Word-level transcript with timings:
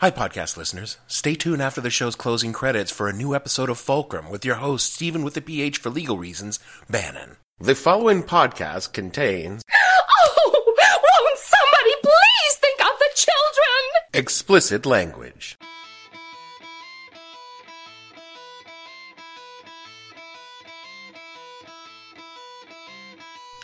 Hi, 0.00 0.10
podcast 0.10 0.56
listeners. 0.56 0.96
Stay 1.06 1.34
tuned 1.34 1.60
after 1.60 1.80
the 1.80 1.90
show's 1.90 2.16
closing 2.16 2.52
credits 2.54 2.90
for 2.90 3.08
a 3.08 3.12
new 3.12 3.34
episode 3.34 3.68
of 3.68 3.78
Fulcrum 3.78 4.30
with 4.30 4.44
your 4.44 4.54
host, 4.56 4.94
Stephen 4.94 5.22
with 5.22 5.34
the 5.34 5.42
PH 5.42 5.78
for 5.78 5.90
legal 5.90 6.16
reasons, 6.16 6.58
Bannon. 6.88 7.36
The 7.58 7.74
following 7.74 8.22
podcast 8.22 8.92
contains 8.94 9.62
Oh, 9.72 10.62
won't 10.76 11.38
somebody 11.38 11.94
please 12.02 12.56
think 12.60 12.80
of 12.80 12.98
the 12.98 13.10
children? 13.14 14.04
explicit 14.14 14.86
language. 14.86 15.58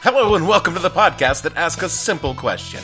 Hello, 0.01 0.35
and 0.35 0.47
welcome 0.47 0.75
to 0.75 0.81
the 0.81 0.91
podcast 0.91 1.43
that 1.43 1.57
asks 1.57 1.83
a 1.83 1.89
simple 1.89 2.35
question. 2.35 2.81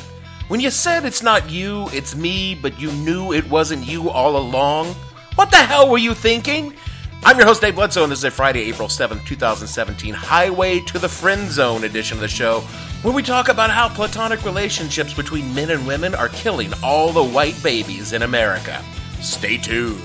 When 0.48 0.60
you 0.60 0.70
said 0.70 1.05
it's 1.05 1.23
not 1.23 1.51
you, 1.51 1.88
it's 1.92 2.14
me, 2.14 2.55
but 2.55 2.78
you 2.78 2.92
knew 2.92 3.33
it 3.33 3.48
wasn't 3.48 3.87
you 3.87 4.10
all 4.10 4.37
along, 4.37 4.88
what 5.37 5.50
the 5.50 5.56
hell 5.56 5.88
were 5.88 5.98
you 5.98 6.14
thinking? 6.14 6.74
I'm 7.24 7.38
your 7.38 7.46
host, 7.46 7.62
Dave 7.62 7.77
Bledsoe, 7.77 8.02
and 8.02 8.12
this 8.12 8.19
is 8.19 8.24
a 8.24 8.30
Friday, 8.30 8.62
April 8.62 8.88
7th, 8.88 9.24
2017, 9.24 10.12
Highway 10.12 10.81
to 10.81 10.98
the 10.98 11.08
Friend 11.08 11.50
Zone 11.50 11.84
edition 11.84 12.16
of 12.16 12.20
the 12.20 12.28
show, 12.28 12.61
where 13.03 13.14
we 13.14 13.22
talk 13.22 13.48
about 13.48 13.70
how 13.70 13.89
platonic 13.89 14.44
relationships 14.44 15.14
between 15.14 15.55
men 15.55 15.70
and 15.70 15.86
women 15.86 16.14
are 16.14 16.28
killing 16.31 16.72
all 16.83 17.12
the 17.12 17.25
white 17.25 17.61
babies 17.62 18.12
in 18.12 18.22
America. 18.22 18.84
Stay 19.20 19.56
tuned. 19.56 20.03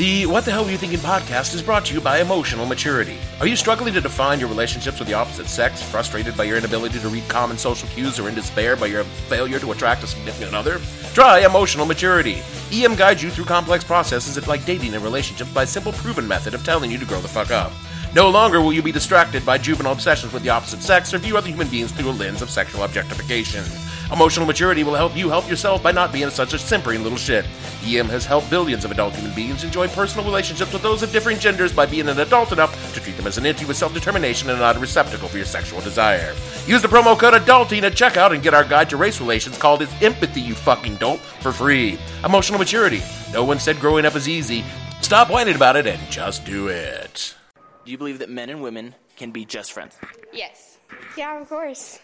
The 0.00 0.24
What 0.24 0.46
the 0.46 0.50
Hell 0.50 0.64
Were 0.64 0.70
You 0.70 0.78
Thinking 0.78 0.98
podcast 1.00 1.54
is 1.54 1.60
brought 1.60 1.84
to 1.84 1.92
you 1.92 2.00
by 2.00 2.22
Emotional 2.22 2.64
Maturity. 2.64 3.18
Are 3.38 3.46
you 3.46 3.54
struggling 3.54 3.92
to 3.92 4.00
define 4.00 4.40
your 4.40 4.48
relationships 4.48 4.98
with 4.98 5.06
the 5.06 5.12
opposite 5.12 5.46
sex, 5.46 5.82
frustrated 5.82 6.38
by 6.38 6.44
your 6.44 6.56
inability 6.56 6.98
to 7.00 7.08
read 7.10 7.28
common 7.28 7.58
social 7.58 7.86
cues, 7.90 8.18
or 8.18 8.26
in 8.26 8.34
despair 8.34 8.76
by 8.76 8.86
your 8.86 9.04
failure 9.04 9.58
to 9.58 9.72
attract 9.72 10.02
a 10.02 10.06
significant 10.06 10.54
other? 10.54 10.80
Try 11.12 11.40
Emotional 11.40 11.84
Maturity. 11.84 12.40
EM 12.72 12.94
guides 12.94 13.22
you 13.22 13.28
through 13.28 13.44
complex 13.44 13.84
processes 13.84 14.48
like 14.48 14.64
dating 14.64 14.94
and 14.94 15.04
relationships 15.04 15.52
by 15.52 15.64
a 15.64 15.66
simple 15.66 15.92
proven 15.92 16.26
method 16.26 16.54
of 16.54 16.64
telling 16.64 16.90
you 16.90 16.96
to 16.96 17.04
grow 17.04 17.20
the 17.20 17.28
fuck 17.28 17.50
up. 17.50 17.70
No 18.14 18.30
longer 18.30 18.62
will 18.62 18.72
you 18.72 18.82
be 18.82 18.92
distracted 18.92 19.44
by 19.44 19.58
juvenile 19.58 19.92
obsessions 19.92 20.32
with 20.32 20.42
the 20.42 20.48
opposite 20.48 20.80
sex 20.80 21.12
or 21.12 21.18
view 21.18 21.36
other 21.36 21.48
human 21.48 21.68
beings 21.68 21.92
through 21.92 22.08
a 22.08 22.12
lens 22.12 22.40
of 22.40 22.48
sexual 22.48 22.84
objectification. 22.84 23.64
Emotional 24.12 24.44
maturity 24.44 24.82
will 24.82 24.94
help 24.94 25.16
you 25.16 25.28
help 25.28 25.48
yourself 25.48 25.82
by 25.82 25.92
not 25.92 26.12
being 26.12 26.30
such 26.30 26.52
a 26.52 26.58
simpering 26.58 27.04
little 27.04 27.16
shit. 27.16 27.44
EM 27.86 28.08
has 28.08 28.26
helped 28.26 28.50
billions 28.50 28.84
of 28.84 28.90
adult 28.90 29.14
human 29.14 29.32
beings 29.36 29.62
enjoy 29.62 29.86
personal 29.88 30.24
relationships 30.24 30.72
with 30.72 30.82
those 30.82 31.02
of 31.04 31.12
differing 31.12 31.38
genders 31.38 31.72
by 31.72 31.86
being 31.86 32.08
an 32.08 32.18
adult 32.18 32.50
enough 32.50 32.92
to 32.92 33.00
treat 33.00 33.16
them 33.16 33.28
as 33.28 33.38
an 33.38 33.46
entity 33.46 33.66
with 33.66 33.76
self 33.76 33.94
determination 33.94 34.50
and 34.50 34.58
not 34.58 34.76
a 34.76 34.80
receptacle 34.80 35.28
for 35.28 35.36
your 35.36 35.46
sexual 35.46 35.80
desire. 35.80 36.34
Use 36.66 36.82
the 36.82 36.88
promo 36.88 37.16
code 37.16 37.34
ADULTING 37.34 37.84
at 37.84 37.92
checkout 37.92 38.32
and 38.34 38.42
get 38.42 38.52
our 38.52 38.64
guide 38.64 38.90
to 38.90 38.96
race 38.96 39.20
relations 39.20 39.56
called 39.56 39.80
Is 39.80 40.02
Empathy, 40.02 40.40
You 40.40 40.54
Fucking 40.56 40.96
Dope, 40.96 41.20
for 41.20 41.52
free. 41.52 41.96
Emotional 42.24 42.58
maturity. 42.58 43.02
No 43.32 43.44
one 43.44 43.60
said 43.60 43.78
growing 43.78 44.04
up 44.04 44.16
is 44.16 44.28
easy. 44.28 44.64
Stop 45.02 45.30
whining 45.30 45.54
about 45.54 45.76
it 45.76 45.86
and 45.86 46.10
just 46.10 46.44
do 46.44 46.66
it. 46.66 47.36
Do 47.84 47.92
you 47.92 47.98
believe 47.98 48.18
that 48.18 48.28
men 48.28 48.50
and 48.50 48.60
women 48.60 48.96
can 49.16 49.30
be 49.30 49.44
just 49.44 49.72
friends? 49.72 49.96
Yes. 50.32 50.78
Yeah, 51.16 51.40
of 51.40 51.48
course. 51.48 52.00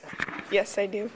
Yes, 0.53 0.79
I 0.79 0.87
do. 0.87 1.11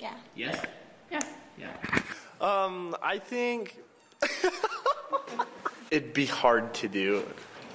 Yeah. 0.00 0.14
Yes. 0.34 0.66
Yeah. 1.10 1.20
Yeah. 1.58 2.00
Um, 2.40 2.96
I 3.02 3.18
think 3.18 3.78
it'd 5.90 6.12
be 6.12 6.26
hard 6.26 6.74
to 6.74 6.88
do. 6.88 7.24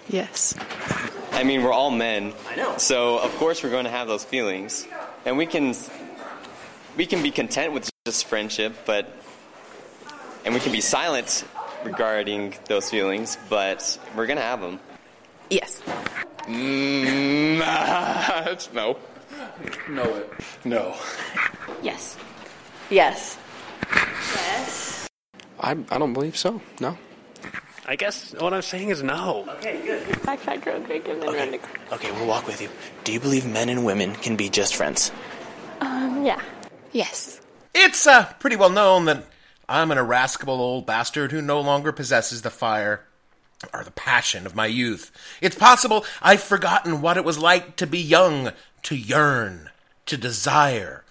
Yes. 0.10 0.56
I 1.32 1.44
mean, 1.44 1.64
we're 1.64 1.72
all 1.72 1.92
men. 1.92 2.34
I 2.50 2.56
know. 2.56 2.78
So 2.78 3.20
of 3.20 3.34
course 3.38 3.64
we're 3.64 3.70
going 3.72 3.86
to 3.86 3.92
have 3.92 4.08
those 4.08 4.24
feelings, 4.26 4.88
and 5.26 5.38
we 5.38 5.46
can 5.46 5.74
we 6.98 7.06
can 7.06 7.24
be 7.24 7.32
content 7.32 7.74
with 7.74 7.90
just 8.06 8.26
friendship, 8.26 8.74
but 8.86 9.12
and 10.46 10.54
we 10.54 10.60
can 10.60 10.72
be 10.72 10.82
silent 10.82 11.46
regarding 11.84 12.54
those 12.66 12.90
feelings, 12.90 13.38
but 13.50 14.00
we're 14.16 14.28
gonna 14.28 14.42
have 14.42 14.62
them. 14.62 14.80
Yes. 15.50 15.82
Mm, 16.48 17.60
no. 18.74 18.98
No. 19.90 20.16
It. 20.16 20.34
No. 20.66 20.96
Yes. 21.82 22.18
Yes. 22.90 23.38
Yes. 24.36 25.08
I, 25.60 25.72
I 25.72 25.98
don't 25.98 26.14
believe 26.14 26.38
so. 26.38 26.62
No. 26.80 26.98
I 27.88 27.96
guess 27.96 28.34
what 28.40 28.54
I'm 28.54 28.62
saying 28.62 28.90
is 28.90 29.02
no. 29.04 29.46
Okay, 29.58 29.82
good. 29.86 30.04
Backpack 30.20 30.66
real 30.66 30.82
quick 30.82 31.08
and 31.08 31.22
then 31.22 31.34
run 31.34 31.48
Okay. 31.50 31.58
to. 31.58 31.94
okay, 31.96 32.12
we'll 32.12 32.28
walk 32.28 32.48
with 32.48 32.62
you. 32.62 32.70
Do 33.04 33.12
you 33.12 33.20
believe 33.20 33.46
men 33.46 33.70
and 33.70 33.84
women 33.86 34.14
can 34.16 34.36
be 34.36 34.50
just 34.50 34.76
friends? 34.76 35.12
Um, 35.82 36.24
yeah. 36.26 36.40
Yes. 36.92 37.42
It's 37.74 38.06
uh, 38.06 38.32
pretty 38.40 38.56
well 38.56 38.70
known 38.70 39.06
that 39.06 39.26
I'm 39.68 39.92
an 39.92 39.98
irascible 39.98 40.54
old 40.62 40.86
bastard 40.86 41.32
who 41.32 41.42
no 41.42 41.60
longer 41.60 41.92
possesses 41.92 42.44
the 42.44 42.50
fire 42.50 43.06
or 43.74 43.84
the 43.84 43.92
passion 43.92 44.46
of 44.46 44.56
my 44.56 44.66
youth. 44.68 45.12
It's 45.42 45.56
possible 45.56 46.06
I've 46.22 46.42
forgotten 46.42 47.02
what 47.02 47.18
it 47.18 47.26
was 47.26 47.40
like 47.40 47.76
to 47.78 47.88
be 47.88 48.00
young, 48.00 48.52
to 48.84 48.96
yearn, 48.96 49.70
to 50.08 50.18
desire, 50.18 51.04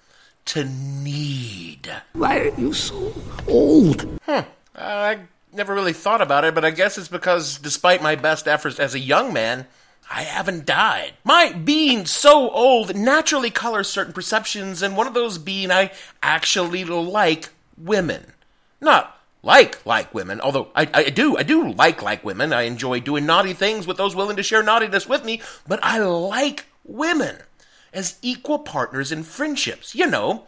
to 0.47 0.65
need. 0.65 1.91
Why 2.13 2.39
are 2.39 2.61
you 2.61 2.73
so 2.73 3.15
old? 3.47 4.19
Uh, 4.29 4.45
I 4.75 5.19
never 5.53 5.75
really 5.75 5.93
thought 5.93 6.23
about 6.23 6.45
it, 6.45 6.55
but 6.55 6.65
I 6.65 6.71
guess 6.71 6.97
it's 6.99 7.09
because 7.09 7.59
despite 7.59 8.03
my 8.03 8.15
best 8.15 8.49
efforts 8.49 8.79
as 8.79 8.95
a 8.95 9.01
young 9.01 9.33
man, 9.33 9.67
I 10.11 10.23
haven't 10.23 10.67
died. 10.67 11.13
My 11.23 11.53
being 11.53 12.05
so 12.05 12.51
old 12.51 12.97
naturally 12.97 13.51
colors 13.51 13.89
certain 13.89 14.13
perceptions, 14.13 14.83
and 14.83 14.97
one 14.97 15.07
of 15.07 15.15
those 15.15 15.39
being 15.39 15.71
I 15.71 15.93
actually 16.23 16.85
like 16.85 17.51
women. 17.79 18.33
Not 18.81 19.17
like 19.43 19.85
like 19.87 20.13
women, 20.13 20.41
although 20.41 20.69
I, 20.75 20.89
I 20.93 21.11
do, 21.11 21.37
I 21.37 21.43
do 21.45 21.73
like 21.73 22.03
like 22.03 22.25
women. 22.25 22.53
I 22.53 22.63
enjoy 22.63 23.01
doing 23.01 23.25
naughty 23.25 23.53
things 23.53 23.87
with 23.87 23.97
those 23.97 24.17
willing 24.17 24.37
to 24.37 24.43
share 24.43 24.63
naughtiness 24.63 25.09
with 25.09 25.25
me, 25.25 25.43
but 25.67 25.79
I 25.83 25.99
like 25.99 26.67
women 26.85 27.37
as 27.93 28.19
equal 28.23 28.59
partners 28.59 29.13
in 29.13 29.23
friendships, 29.23 29.95
you 29.95 30.07
know, 30.07 30.45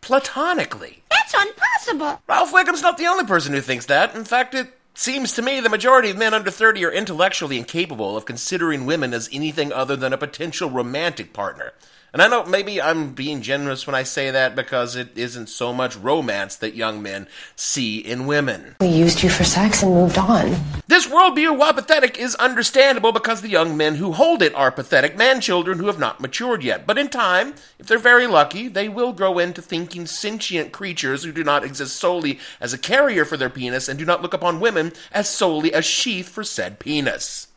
platonically. 0.00 1.02
That's 1.10 1.34
impossible. 1.34 2.22
Ralph 2.26 2.52
Wickham's 2.52 2.82
not 2.82 2.98
the 2.98 3.06
only 3.06 3.24
person 3.24 3.52
who 3.52 3.60
thinks 3.60 3.86
that. 3.86 4.14
In 4.14 4.24
fact, 4.24 4.54
it 4.54 4.68
seems 4.94 5.32
to 5.32 5.42
me 5.42 5.60
the 5.60 5.68
majority 5.68 6.10
of 6.10 6.18
men 6.18 6.34
under 6.34 6.50
30 6.50 6.84
are 6.84 6.92
intellectually 6.92 7.58
incapable 7.58 8.16
of 8.16 8.24
considering 8.24 8.86
women 8.86 9.14
as 9.14 9.28
anything 9.32 9.72
other 9.72 9.96
than 9.96 10.12
a 10.12 10.18
potential 10.18 10.70
romantic 10.70 11.32
partner. 11.32 11.72
And 12.12 12.22
I 12.22 12.28
know 12.28 12.44
maybe 12.44 12.80
I'm 12.80 13.12
being 13.12 13.42
generous 13.42 13.86
when 13.86 13.94
I 13.94 14.02
say 14.02 14.30
that 14.30 14.56
because 14.56 14.96
it 14.96 15.16
isn't 15.16 15.48
so 15.48 15.74
much 15.74 15.96
romance 15.96 16.56
that 16.56 16.74
young 16.74 17.02
men 17.02 17.28
see 17.54 17.98
in 17.98 18.26
women. 18.26 18.76
We 18.80 18.88
used 18.88 19.22
you 19.22 19.28
for 19.28 19.44
sex 19.44 19.82
and 19.82 19.92
moved 19.92 20.16
on. 20.16 20.56
This 20.86 21.06
worldview, 21.06 21.58
while 21.58 21.74
pathetic, 21.74 22.18
is 22.18 22.34
understandable 22.36 23.12
because 23.12 23.42
the 23.42 23.50
young 23.50 23.76
men 23.76 23.96
who 23.96 24.12
hold 24.12 24.40
it 24.40 24.54
are 24.54 24.72
pathetic 24.72 25.18
man 25.18 25.42
children 25.42 25.78
who 25.78 25.86
have 25.86 25.98
not 25.98 26.18
matured 26.18 26.64
yet. 26.64 26.86
But 26.86 26.96
in 26.96 27.08
time, 27.08 27.54
if 27.78 27.86
they're 27.86 27.98
very 27.98 28.26
lucky, 28.26 28.68
they 28.68 28.88
will 28.88 29.12
grow 29.12 29.38
into 29.38 29.60
thinking 29.60 30.06
sentient 30.06 30.72
creatures 30.72 31.24
who 31.24 31.32
do 31.32 31.44
not 31.44 31.62
exist 31.62 31.96
solely 31.96 32.38
as 32.58 32.72
a 32.72 32.78
carrier 32.78 33.26
for 33.26 33.36
their 33.36 33.50
penis 33.50 33.86
and 33.86 33.98
do 33.98 34.06
not 34.06 34.22
look 34.22 34.32
upon 34.32 34.60
women 34.60 34.92
as 35.12 35.28
solely 35.28 35.72
a 35.72 35.82
sheath 35.82 36.28
for 36.30 36.42
said 36.42 36.78
penis. 36.78 37.47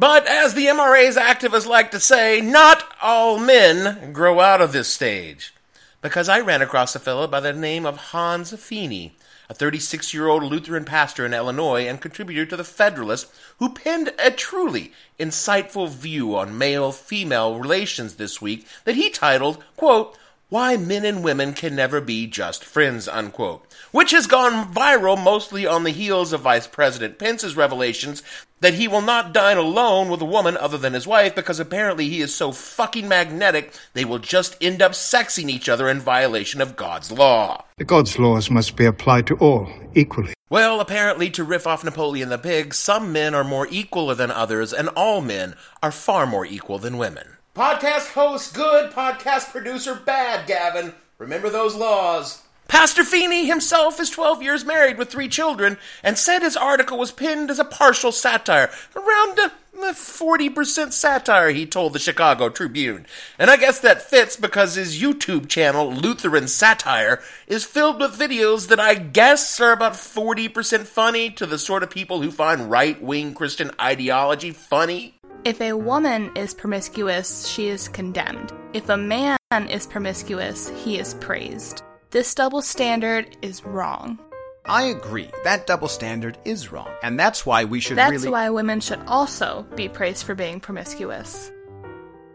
But 0.00 0.26
as 0.26 0.54
the 0.54 0.64
MRA's 0.64 1.16
activists 1.16 1.66
like 1.66 1.90
to 1.90 2.00
say, 2.00 2.40
not 2.40 2.90
all 3.02 3.38
men 3.38 4.14
grow 4.14 4.40
out 4.40 4.62
of 4.62 4.72
this 4.72 4.88
stage. 4.88 5.52
Because 6.00 6.26
I 6.26 6.40
ran 6.40 6.62
across 6.62 6.96
a 6.96 6.98
fellow 6.98 7.26
by 7.26 7.40
the 7.40 7.52
name 7.52 7.84
of 7.84 7.98
Hans 7.98 8.50
Fiene, 8.54 9.10
a 9.50 9.52
36 9.52 10.14
year 10.14 10.26
old 10.26 10.42
Lutheran 10.42 10.86
pastor 10.86 11.26
in 11.26 11.34
Illinois 11.34 11.86
and 11.86 12.00
contributor 12.00 12.46
to 12.46 12.56
The 12.56 12.64
Federalist, 12.64 13.30
who 13.58 13.74
penned 13.74 14.14
a 14.18 14.30
truly 14.30 14.94
insightful 15.18 15.90
view 15.90 16.34
on 16.34 16.56
male 16.56 16.92
female 16.92 17.58
relations 17.58 18.14
this 18.14 18.40
week 18.40 18.66
that 18.86 18.94
he 18.94 19.10
titled, 19.10 19.62
quote, 19.76 20.16
why 20.50 20.76
men 20.76 21.04
and 21.04 21.24
women 21.24 21.54
can 21.54 21.74
never 21.74 22.00
be 22.00 22.26
just 22.26 22.64
friends, 22.64 23.08
unquote, 23.08 23.64
which 23.92 24.10
has 24.10 24.26
gone 24.26 24.74
viral 24.74 25.22
mostly 25.22 25.66
on 25.66 25.84
the 25.84 25.90
heels 25.90 26.32
of 26.32 26.42
Vice 26.42 26.66
President 26.66 27.18
Pence's 27.18 27.56
revelations 27.56 28.22
that 28.58 28.74
he 28.74 28.86
will 28.86 29.00
not 29.00 29.32
dine 29.32 29.56
alone 29.56 30.10
with 30.10 30.20
a 30.20 30.26
woman 30.26 30.56
other 30.56 30.76
than 30.76 30.92
his 30.92 31.06
wife 31.06 31.34
because 31.34 31.58
apparently 31.58 32.08
he 32.08 32.20
is 32.20 32.34
so 32.34 32.52
fucking 32.52 33.08
magnetic 33.08 33.72
they 33.94 34.04
will 34.04 34.18
just 34.18 34.56
end 34.60 34.82
up 34.82 34.92
sexing 34.92 35.48
each 35.48 35.68
other 35.68 35.88
in 35.88 36.00
violation 36.00 36.60
of 36.60 36.76
God's 36.76 37.10
law. 37.10 37.64
The 37.78 37.84
God's 37.84 38.18
laws 38.18 38.50
must 38.50 38.76
be 38.76 38.84
applied 38.84 39.26
to 39.28 39.36
all 39.36 39.70
equally. 39.94 40.34
Well, 40.50 40.80
apparently, 40.80 41.30
to 41.30 41.44
riff 41.44 41.64
off 41.64 41.84
Napoleon 41.84 42.28
the 42.28 42.36
Pig, 42.36 42.74
some 42.74 43.12
men 43.12 43.36
are 43.36 43.44
more 43.44 43.68
equal 43.70 44.12
than 44.16 44.32
others, 44.32 44.72
and 44.72 44.88
all 44.96 45.20
men 45.20 45.54
are 45.80 45.92
far 45.92 46.26
more 46.26 46.44
equal 46.44 46.78
than 46.78 46.98
women. 46.98 47.36
Podcast 47.60 48.12
host 48.12 48.54
good, 48.54 48.90
podcast 48.90 49.50
producer 49.50 49.94
bad, 49.94 50.46
Gavin. 50.46 50.94
Remember 51.18 51.50
those 51.50 51.74
laws. 51.74 52.40
Pastor 52.68 53.02
Fiene 53.02 53.46
himself 53.46 54.00
is 54.00 54.08
12 54.08 54.42
years 54.42 54.64
married 54.64 54.96
with 54.96 55.10
three 55.10 55.28
children 55.28 55.76
and 56.02 56.16
said 56.16 56.40
his 56.40 56.56
article 56.56 56.96
was 56.96 57.12
pinned 57.12 57.50
as 57.50 57.58
a 57.58 57.64
partial 57.66 58.12
satire, 58.12 58.70
around 58.96 59.38
uh, 59.38 59.50
a 59.82 59.92
40% 59.92 60.94
satire, 60.94 61.50
he 61.50 61.66
told 61.66 61.92
the 61.92 61.98
Chicago 61.98 62.48
Tribune. 62.48 63.04
And 63.38 63.50
I 63.50 63.58
guess 63.58 63.78
that 63.80 64.00
fits 64.00 64.38
because 64.38 64.76
his 64.76 64.98
YouTube 64.98 65.46
channel, 65.46 65.92
Lutheran 65.92 66.48
Satire, 66.48 67.22
is 67.46 67.66
filled 67.66 68.00
with 68.00 68.18
videos 68.18 68.68
that 68.68 68.80
I 68.80 68.94
guess 68.94 69.60
are 69.60 69.72
about 69.72 69.92
40% 69.92 70.86
funny 70.86 71.28
to 71.32 71.44
the 71.44 71.58
sort 71.58 71.82
of 71.82 71.90
people 71.90 72.22
who 72.22 72.30
find 72.30 72.70
right 72.70 73.02
wing 73.02 73.34
Christian 73.34 73.70
ideology 73.78 74.50
funny. 74.52 75.19
If 75.42 75.62
a 75.62 75.72
woman 75.72 76.30
is 76.36 76.52
promiscuous, 76.52 77.46
she 77.46 77.68
is 77.68 77.88
condemned. 77.88 78.52
If 78.74 78.90
a 78.90 78.96
man 78.98 79.38
is 79.70 79.86
promiscuous, 79.86 80.68
he 80.84 80.98
is 80.98 81.14
praised. 81.14 81.82
This 82.10 82.34
double 82.34 82.60
standard 82.60 83.38
is 83.40 83.64
wrong. 83.64 84.18
I 84.66 84.82
agree. 84.82 85.30
That 85.44 85.66
double 85.66 85.88
standard 85.88 86.36
is 86.44 86.70
wrong. 86.70 86.90
And 87.02 87.18
that's 87.18 87.46
why 87.46 87.64
we 87.64 87.80
should 87.80 87.96
That's 87.96 88.12
really. 88.12 88.28
why 88.28 88.50
women 88.50 88.80
should 88.80 89.00
also 89.06 89.66
be 89.76 89.88
praised 89.88 90.26
for 90.26 90.34
being 90.34 90.60
promiscuous. 90.60 91.50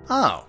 Oh. 0.09 0.43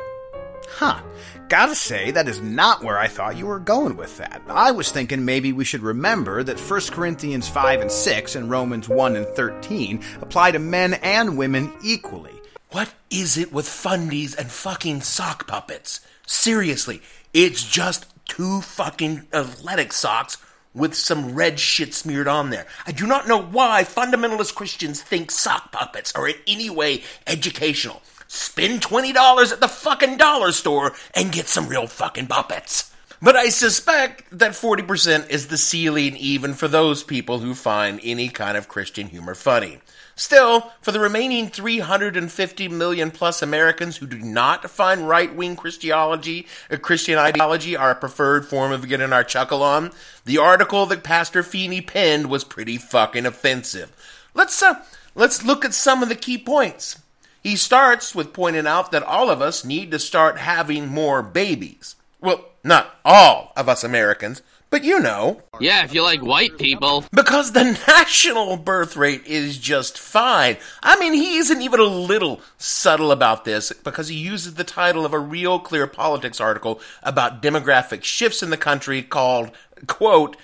Huh. 0.68 1.02
Gotta 1.50 1.74
say, 1.74 2.10
that 2.12 2.26
is 2.26 2.40
not 2.40 2.82
where 2.82 2.98
I 2.98 3.06
thought 3.06 3.36
you 3.36 3.46
were 3.46 3.60
going 3.60 3.96
with 3.96 4.16
that. 4.16 4.40
I 4.48 4.70
was 4.70 4.90
thinking 4.90 5.26
maybe 5.26 5.52
we 5.52 5.64
should 5.64 5.82
remember 5.82 6.42
that 6.42 6.58
1 6.58 6.80
Corinthians 6.90 7.48
5 7.48 7.82
and 7.82 7.92
6 7.92 8.34
and 8.34 8.50
Romans 8.50 8.88
1 8.88 9.14
and 9.14 9.26
13 9.26 10.02
apply 10.22 10.52
to 10.52 10.58
men 10.58 10.94
and 10.94 11.36
women 11.36 11.70
equally. 11.84 12.35
What 12.70 12.92
is 13.10 13.38
it 13.38 13.52
with 13.52 13.66
fundies 13.66 14.36
and 14.36 14.50
fucking 14.50 15.02
sock 15.02 15.46
puppets? 15.46 16.00
Seriously, 16.26 17.00
it's 17.32 17.64
just 17.64 18.06
two 18.26 18.60
fucking 18.60 19.28
athletic 19.32 19.92
socks 19.92 20.38
with 20.74 20.94
some 20.94 21.34
red 21.34 21.58
shit 21.58 21.94
smeared 21.94 22.28
on 22.28 22.50
there. 22.50 22.66
I 22.86 22.92
do 22.92 23.06
not 23.06 23.28
know 23.28 23.40
why 23.40 23.84
fundamentalist 23.84 24.54
Christians 24.54 25.00
think 25.00 25.30
sock 25.30 25.72
puppets 25.72 26.12
are 26.14 26.28
in 26.28 26.34
any 26.46 26.68
way 26.68 27.02
educational. 27.26 28.02
Spend 28.26 28.82
$20 28.82 29.52
at 29.52 29.60
the 29.60 29.68
fucking 29.68 30.16
dollar 30.16 30.52
store 30.52 30.92
and 31.14 31.32
get 31.32 31.46
some 31.46 31.68
real 31.68 31.86
fucking 31.86 32.26
puppets. 32.26 32.92
But 33.22 33.36
I 33.36 33.48
suspect 33.48 34.24
that 34.38 34.52
40% 34.52 35.30
is 35.30 35.46
the 35.46 35.56
ceiling 35.56 36.16
even 36.16 36.52
for 36.52 36.68
those 36.68 37.02
people 37.02 37.38
who 37.38 37.54
find 37.54 38.00
any 38.02 38.28
kind 38.28 38.58
of 38.58 38.68
Christian 38.68 39.08
humor 39.08 39.34
funny. 39.34 39.78
Still, 40.18 40.72
for 40.80 40.92
the 40.92 41.00
remaining 41.00 41.50
350 41.50 42.68
million 42.68 43.10
plus 43.10 43.42
Americans 43.42 43.98
who 43.98 44.06
do 44.06 44.18
not 44.18 44.68
find 44.70 45.06
right 45.06 45.34
wing 45.34 45.56
Christology, 45.56 46.46
uh, 46.70 46.78
Christian 46.78 47.18
ideology 47.18 47.76
our 47.76 47.94
preferred 47.94 48.46
form 48.46 48.72
of 48.72 48.88
getting 48.88 49.12
our 49.12 49.22
chuckle 49.22 49.62
on, 49.62 49.92
the 50.24 50.38
article 50.38 50.86
that 50.86 51.04
Pastor 51.04 51.42
Fiene 51.42 51.86
penned 51.86 52.30
was 52.30 52.44
pretty 52.44 52.78
fucking 52.78 53.26
offensive. 53.26 53.92
Let's, 54.32 54.62
uh, 54.62 54.82
let's 55.14 55.44
look 55.44 55.66
at 55.66 55.74
some 55.74 56.02
of 56.02 56.08
the 56.08 56.14
key 56.14 56.38
points. 56.38 56.98
He 57.42 57.54
starts 57.54 58.14
with 58.14 58.32
pointing 58.32 58.66
out 58.66 58.92
that 58.92 59.02
all 59.02 59.28
of 59.28 59.42
us 59.42 59.66
need 59.66 59.90
to 59.90 59.98
start 59.98 60.38
having 60.38 60.88
more 60.88 61.22
babies. 61.22 61.94
Well, 62.22 62.46
not 62.64 62.96
all 63.04 63.52
of 63.54 63.68
us 63.68 63.84
Americans, 63.84 64.40
but 64.70 64.84
you 64.84 65.00
know. 65.00 65.40
Yeah, 65.60 65.84
if 65.84 65.94
you 65.94 66.02
like 66.02 66.22
white 66.22 66.58
people. 66.58 67.04
Because 67.12 67.52
the 67.52 67.64
national 67.88 68.56
birth 68.56 68.96
rate 68.96 69.26
is 69.26 69.58
just 69.58 69.98
fine. 69.98 70.56
I 70.82 70.98
mean, 70.98 71.12
he 71.12 71.36
isn't 71.36 71.62
even 71.62 71.80
a 71.80 71.84
little 71.84 72.40
subtle 72.58 73.12
about 73.12 73.44
this 73.44 73.72
because 73.72 74.08
he 74.08 74.16
uses 74.16 74.54
the 74.54 74.64
title 74.64 75.04
of 75.04 75.12
a 75.12 75.18
real 75.18 75.58
clear 75.58 75.86
politics 75.86 76.40
article 76.40 76.80
about 77.02 77.42
demographic 77.42 78.04
shifts 78.04 78.42
in 78.42 78.50
the 78.50 78.56
country 78.56 79.02
called, 79.02 79.50
quote, 79.86 80.36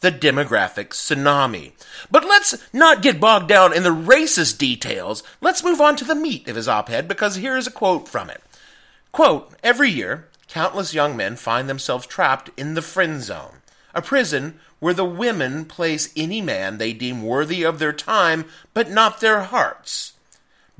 the 0.00 0.10
demographic 0.12 0.88
tsunami. 0.88 1.72
But 2.10 2.24
let's 2.24 2.56
not 2.72 3.02
get 3.02 3.20
bogged 3.20 3.48
down 3.48 3.74
in 3.74 3.82
the 3.82 3.90
racist 3.90 4.58
details. 4.58 5.22
Let's 5.40 5.64
move 5.64 5.80
on 5.80 5.96
to 5.96 6.04
the 6.04 6.14
meat 6.14 6.48
of 6.48 6.56
his 6.56 6.68
op 6.68 6.90
ed 6.90 7.06
because 7.06 7.36
here's 7.36 7.66
a 7.66 7.70
quote 7.70 8.08
from 8.08 8.30
it. 8.30 8.42
Quote, 9.12 9.52
every 9.62 9.90
year, 9.90 10.28
countless 10.48 10.94
young 10.94 11.16
men 11.16 11.36
find 11.36 11.68
themselves 11.68 12.06
trapped 12.06 12.50
in 12.56 12.74
the 12.74 12.82
friend 12.82 13.20
zone, 13.22 13.56
a 13.94 14.02
prison 14.02 14.58
where 14.78 14.94
the 14.94 15.04
women 15.04 15.64
place 15.64 16.12
any 16.16 16.40
man 16.40 16.78
they 16.78 16.92
deem 16.92 17.22
worthy 17.22 17.62
of 17.62 17.78
their 17.78 17.92
time, 17.92 18.44
but 18.74 18.90
not 18.90 19.20
their 19.20 19.42
hearts. 19.42 20.14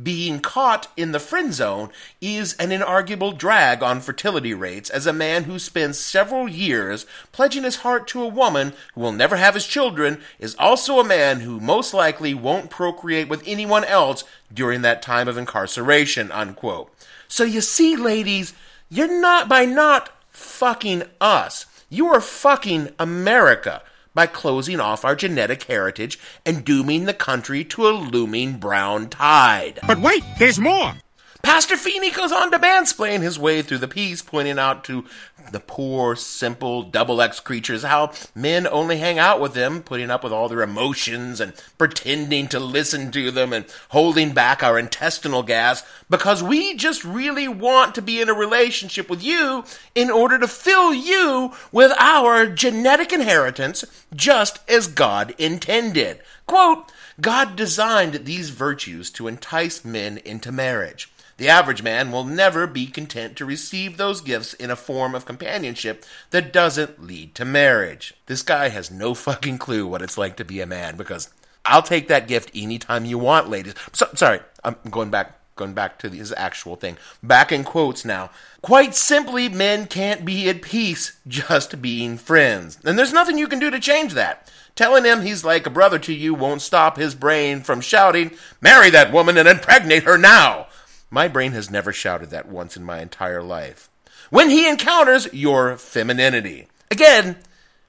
Being 0.02 0.40
caught 0.40 0.88
in 0.96 1.12
the 1.12 1.20
friend 1.20 1.52
zone 1.52 1.90
is 2.22 2.54
an 2.54 2.70
inarguable 2.70 3.36
drag 3.36 3.82
on 3.82 4.00
fertility 4.00 4.54
rates 4.54 4.88
as 4.88 5.06
a 5.06 5.12
man 5.12 5.44
who 5.44 5.58
spends 5.58 5.98
several 5.98 6.48
years 6.48 7.04
pledging 7.32 7.64
his 7.64 7.76
heart 7.76 8.06
to 8.08 8.22
a 8.22 8.28
woman 8.28 8.72
who 8.94 9.02
will 9.02 9.12
never 9.12 9.36
have 9.36 9.54
his 9.54 9.66
children 9.66 10.20
is 10.38 10.54
also 10.58 11.00
a 11.00 11.04
man 11.04 11.40
who 11.40 11.60
most 11.60 11.92
likely 11.92 12.32
won't 12.32 12.70
procreate 12.70 13.28
with 13.28 13.46
anyone 13.46 13.84
else 13.84 14.24
during 14.52 14.80
that 14.82 15.02
time 15.02 15.28
of 15.28 15.36
incarceration, 15.36 16.32
unquote. 16.32 16.94
So 17.28 17.44
you 17.44 17.60
see, 17.60 17.94
ladies, 17.94 18.54
you're 18.88 19.20
not 19.20 19.48
by 19.48 19.66
not 19.66 20.10
fucking 20.30 21.02
us. 21.20 21.66
You 21.92 22.06
are 22.06 22.20
fucking 22.20 22.90
America 23.00 23.82
by 24.14 24.28
closing 24.28 24.78
off 24.78 25.04
our 25.04 25.16
genetic 25.16 25.64
heritage 25.64 26.20
and 26.46 26.64
dooming 26.64 27.06
the 27.06 27.12
country 27.12 27.64
to 27.64 27.88
a 27.88 27.90
looming 27.90 28.58
brown 28.58 29.08
tide. 29.08 29.80
But 29.84 29.98
wait, 29.98 30.22
there's 30.38 30.60
more. 30.60 30.94
Pastor 31.42 31.76
Fiene 31.76 32.14
goes 32.14 32.32
on 32.32 32.50
to 32.50 32.58
mansplain 32.58 33.20
his 33.22 33.38
way 33.38 33.62
through 33.62 33.78
the 33.78 33.88
piece, 33.88 34.22
pointing 34.22 34.58
out 34.58 34.84
to 34.84 35.04
the 35.52 35.60
poor, 35.60 36.14
simple, 36.14 36.82
double 36.82 37.20
X 37.20 37.40
creatures 37.40 37.82
how 37.82 38.12
men 38.34 38.66
only 38.66 38.98
hang 38.98 39.18
out 39.18 39.40
with 39.40 39.54
them, 39.54 39.82
putting 39.82 40.10
up 40.10 40.22
with 40.22 40.32
all 40.32 40.48
their 40.48 40.62
emotions 40.62 41.40
and 41.40 41.54
pretending 41.78 42.46
to 42.48 42.60
listen 42.60 43.10
to 43.12 43.30
them 43.30 43.52
and 43.52 43.64
holding 43.88 44.32
back 44.32 44.62
our 44.62 44.78
intestinal 44.78 45.42
gas 45.42 45.82
because 46.08 46.42
we 46.42 46.74
just 46.76 47.04
really 47.04 47.48
want 47.48 47.94
to 47.94 48.02
be 48.02 48.20
in 48.20 48.28
a 48.28 48.34
relationship 48.34 49.08
with 49.08 49.22
you 49.22 49.64
in 49.94 50.10
order 50.10 50.38
to 50.38 50.48
fill 50.48 50.92
you 50.92 51.52
with 51.72 51.92
our 51.98 52.46
genetic 52.46 53.12
inheritance 53.12 53.84
just 54.14 54.58
as 54.68 54.86
God 54.86 55.34
intended. 55.38 56.20
Quote, 56.46 56.90
God 57.20 57.54
designed 57.54 58.24
these 58.24 58.50
virtues 58.50 59.10
to 59.12 59.28
entice 59.28 59.84
men 59.84 60.18
into 60.18 60.50
marriage. 60.50 61.09
The 61.40 61.48
average 61.48 61.82
man 61.82 62.12
will 62.12 62.24
never 62.24 62.66
be 62.66 62.86
content 62.86 63.34
to 63.36 63.46
receive 63.46 63.96
those 63.96 64.20
gifts 64.20 64.52
in 64.52 64.70
a 64.70 64.76
form 64.76 65.14
of 65.14 65.24
companionship 65.24 66.04
that 66.32 66.52
doesn't 66.52 67.02
lead 67.02 67.34
to 67.36 67.46
marriage. 67.46 68.12
This 68.26 68.42
guy 68.42 68.68
has 68.68 68.90
no 68.90 69.14
fucking 69.14 69.56
clue 69.56 69.86
what 69.86 70.02
it's 70.02 70.18
like 70.18 70.36
to 70.36 70.44
be 70.44 70.60
a 70.60 70.66
man 70.66 70.98
because 70.98 71.30
I'll 71.64 71.80
take 71.80 72.08
that 72.08 72.28
gift 72.28 72.50
anytime 72.54 73.06
you 73.06 73.16
want, 73.16 73.48
ladies. 73.48 73.72
So, 73.94 74.08
sorry, 74.12 74.40
I'm 74.62 74.76
going 74.90 75.08
back 75.08 75.38
going 75.56 75.72
back 75.72 75.98
to 76.00 76.10
his 76.10 76.34
actual 76.36 76.76
thing. 76.76 76.98
Back 77.22 77.52
in 77.52 77.64
quotes 77.64 78.04
now. 78.04 78.28
Quite 78.60 78.94
simply, 78.94 79.48
men 79.48 79.86
can't 79.86 80.26
be 80.26 80.46
at 80.50 80.60
peace 80.60 81.16
just 81.26 81.80
being 81.80 82.18
friends. 82.18 82.78
And 82.84 82.98
there's 82.98 83.14
nothing 83.14 83.38
you 83.38 83.48
can 83.48 83.58
do 83.58 83.70
to 83.70 83.80
change 83.80 84.12
that. 84.12 84.52
Telling 84.74 85.04
him 85.04 85.22
he's 85.22 85.42
like 85.42 85.66
a 85.66 85.70
brother 85.70 85.98
to 86.00 86.12
you 86.12 86.34
won't 86.34 86.60
stop 86.60 86.98
his 86.98 87.14
brain 87.14 87.62
from 87.62 87.80
shouting, 87.80 88.32
Marry 88.60 88.90
that 88.90 89.10
woman 89.10 89.38
and 89.38 89.48
impregnate 89.48 90.02
her 90.02 90.18
now! 90.18 90.66
My 91.10 91.26
brain 91.26 91.52
has 91.52 91.70
never 91.70 91.92
shouted 91.92 92.30
that 92.30 92.48
once 92.48 92.76
in 92.76 92.84
my 92.84 93.00
entire 93.00 93.42
life. 93.42 93.90
When 94.30 94.48
he 94.48 94.68
encounters 94.68 95.32
your 95.32 95.76
femininity. 95.76 96.68
Again, 96.90 97.36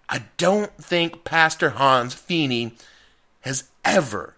I 0.09 0.23
don't 0.37 0.75
think 0.77 1.23
Pastor 1.23 1.71
Hans 1.71 2.15
Fiene 2.15 2.73
has 3.41 3.65
ever 3.85 4.35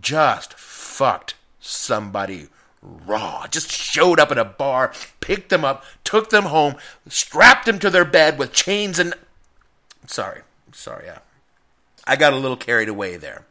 just 0.00 0.54
fucked 0.54 1.34
somebody 1.60 2.48
raw. 2.80 3.46
Just 3.46 3.70
showed 3.70 4.20
up 4.20 4.30
at 4.30 4.38
a 4.38 4.44
bar, 4.44 4.92
picked 5.20 5.48
them 5.48 5.64
up, 5.64 5.84
took 6.04 6.30
them 6.30 6.44
home, 6.44 6.76
strapped 7.08 7.66
them 7.66 7.78
to 7.80 7.90
their 7.90 8.04
bed 8.04 8.38
with 8.38 8.52
chains 8.52 8.98
and. 8.98 9.14
Sorry. 10.06 10.42
Sorry, 10.72 11.06
yeah. 11.06 11.18
I 12.06 12.16
got 12.16 12.32
a 12.32 12.36
little 12.36 12.56
carried 12.56 12.88
away 12.88 13.16
there. 13.16 13.46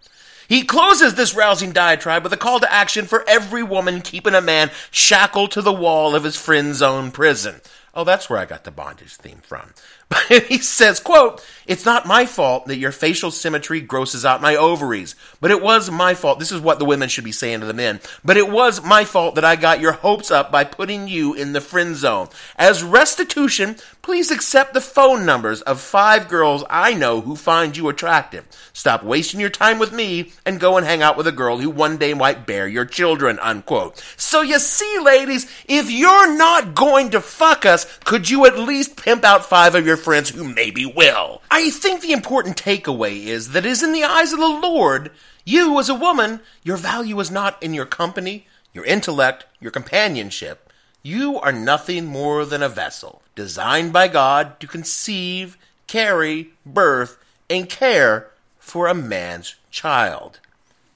He 0.53 0.61
closes 0.61 1.15
this 1.15 1.33
rousing 1.33 1.71
diatribe 1.71 2.21
with 2.21 2.31
a 2.31 2.37
call 2.37 2.59
to 2.59 2.71
action 2.71 3.05
for 3.05 3.27
every 3.27 3.63
woman 3.63 4.01
keeping 4.01 4.35
a 4.35 4.39
man 4.39 4.69
shackled 4.91 5.49
to 5.53 5.63
the 5.63 5.73
wall 5.73 6.13
of 6.13 6.23
his 6.23 6.35
friend's 6.35 6.79
own 6.79 7.09
prison. 7.09 7.59
Oh, 7.95 8.03
that's 8.03 8.29
where 8.29 8.37
I 8.37 8.45
got 8.45 8.63
the 8.63 8.69
bondage 8.69 9.15
theme 9.15 9.41
from. 9.41 9.73
he 10.47 10.57
says, 10.59 10.99
quote, 10.99 11.43
it's 11.65 11.85
not 11.85 12.05
my 12.05 12.25
fault 12.25 12.65
that 12.65 12.77
your 12.77 12.91
facial 12.91 13.31
symmetry 13.31 13.79
grosses 13.79 14.25
out 14.25 14.41
my 14.41 14.55
ovaries, 14.55 15.15
but 15.39 15.51
it 15.51 15.61
was 15.61 15.89
my 15.89 16.13
fault. 16.13 16.39
This 16.39 16.51
is 16.51 16.59
what 16.59 16.77
the 16.79 16.85
women 16.85 17.07
should 17.07 17.23
be 17.23 17.31
saying 17.31 17.61
to 17.61 17.65
the 17.65 17.73
men. 17.73 18.01
But 18.23 18.37
it 18.37 18.49
was 18.49 18.83
my 18.83 19.05
fault 19.05 19.35
that 19.35 19.45
I 19.45 19.55
got 19.55 19.79
your 19.79 19.93
hopes 19.93 20.29
up 20.29 20.51
by 20.51 20.65
putting 20.65 21.07
you 21.07 21.33
in 21.33 21.53
the 21.53 21.61
friend 21.61 21.95
zone. 21.95 22.27
As 22.57 22.83
restitution, 22.83 23.77
please 24.01 24.29
accept 24.29 24.73
the 24.73 24.81
phone 24.81 25.25
numbers 25.25 25.61
of 25.61 25.79
five 25.79 26.27
girls 26.27 26.65
I 26.69 26.93
know 26.93 27.21
who 27.21 27.35
find 27.35 27.77
you 27.77 27.87
attractive. 27.87 28.45
Stop 28.73 29.03
wasting 29.03 29.39
your 29.39 29.49
time 29.49 29.79
with 29.79 29.93
me 29.93 30.33
and 30.45 30.59
go 30.59 30.75
and 30.77 30.85
hang 30.85 31.01
out 31.01 31.15
with 31.15 31.27
a 31.27 31.31
girl 31.31 31.59
who 31.59 31.69
one 31.69 31.97
day 31.97 32.13
might 32.13 32.45
bear 32.45 32.67
your 32.67 32.85
children, 32.85 33.39
unquote. 33.39 34.03
So 34.17 34.41
you 34.41 34.59
see, 34.59 34.99
ladies, 34.99 35.49
if 35.67 35.89
you're 35.89 36.35
not 36.35 36.75
going 36.75 37.11
to 37.11 37.21
fuck 37.21 37.65
us, 37.65 37.85
could 38.03 38.29
you 38.29 38.45
at 38.45 38.59
least 38.59 38.97
pimp 38.97 39.23
out 39.23 39.45
five 39.45 39.75
of 39.75 39.85
your 39.85 39.97
friends 40.03 40.29
who 40.29 40.43
maybe 40.43 40.85
will? 40.85 41.41
I 41.49 41.69
think 41.69 42.01
the 42.01 42.11
important 42.11 42.57
takeaway 42.57 43.25
is 43.25 43.51
that 43.51 43.65
is 43.65 43.81
in 43.81 43.93
the 43.93 44.03
eyes 44.03 44.33
of 44.33 44.39
the 44.39 44.59
Lord, 44.61 45.11
you 45.45 45.79
as 45.79 45.89
a 45.89 45.95
woman, 45.95 46.41
your 46.63 46.77
value 46.77 47.19
is 47.19 47.31
not 47.31 47.61
in 47.61 47.73
your 47.73 47.85
company, 47.85 48.47
your 48.73 48.85
intellect, 48.85 49.45
your 49.59 49.71
companionship. 49.71 50.71
You 51.01 51.39
are 51.39 51.51
nothing 51.51 52.05
more 52.05 52.45
than 52.45 52.63
a 52.63 52.69
vessel 52.69 53.21
designed 53.35 53.91
by 53.91 54.07
God 54.07 54.59
to 54.59 54.67
conceive, 54.67 55.57
carry, 55.87 56.51
birth, 56.65 57.17
and 57.49 57.69
care 57.69 58.29
for 58.59 58.87
a 58.87 58.93
man's 58.93 59.55
child. 59.69 60.39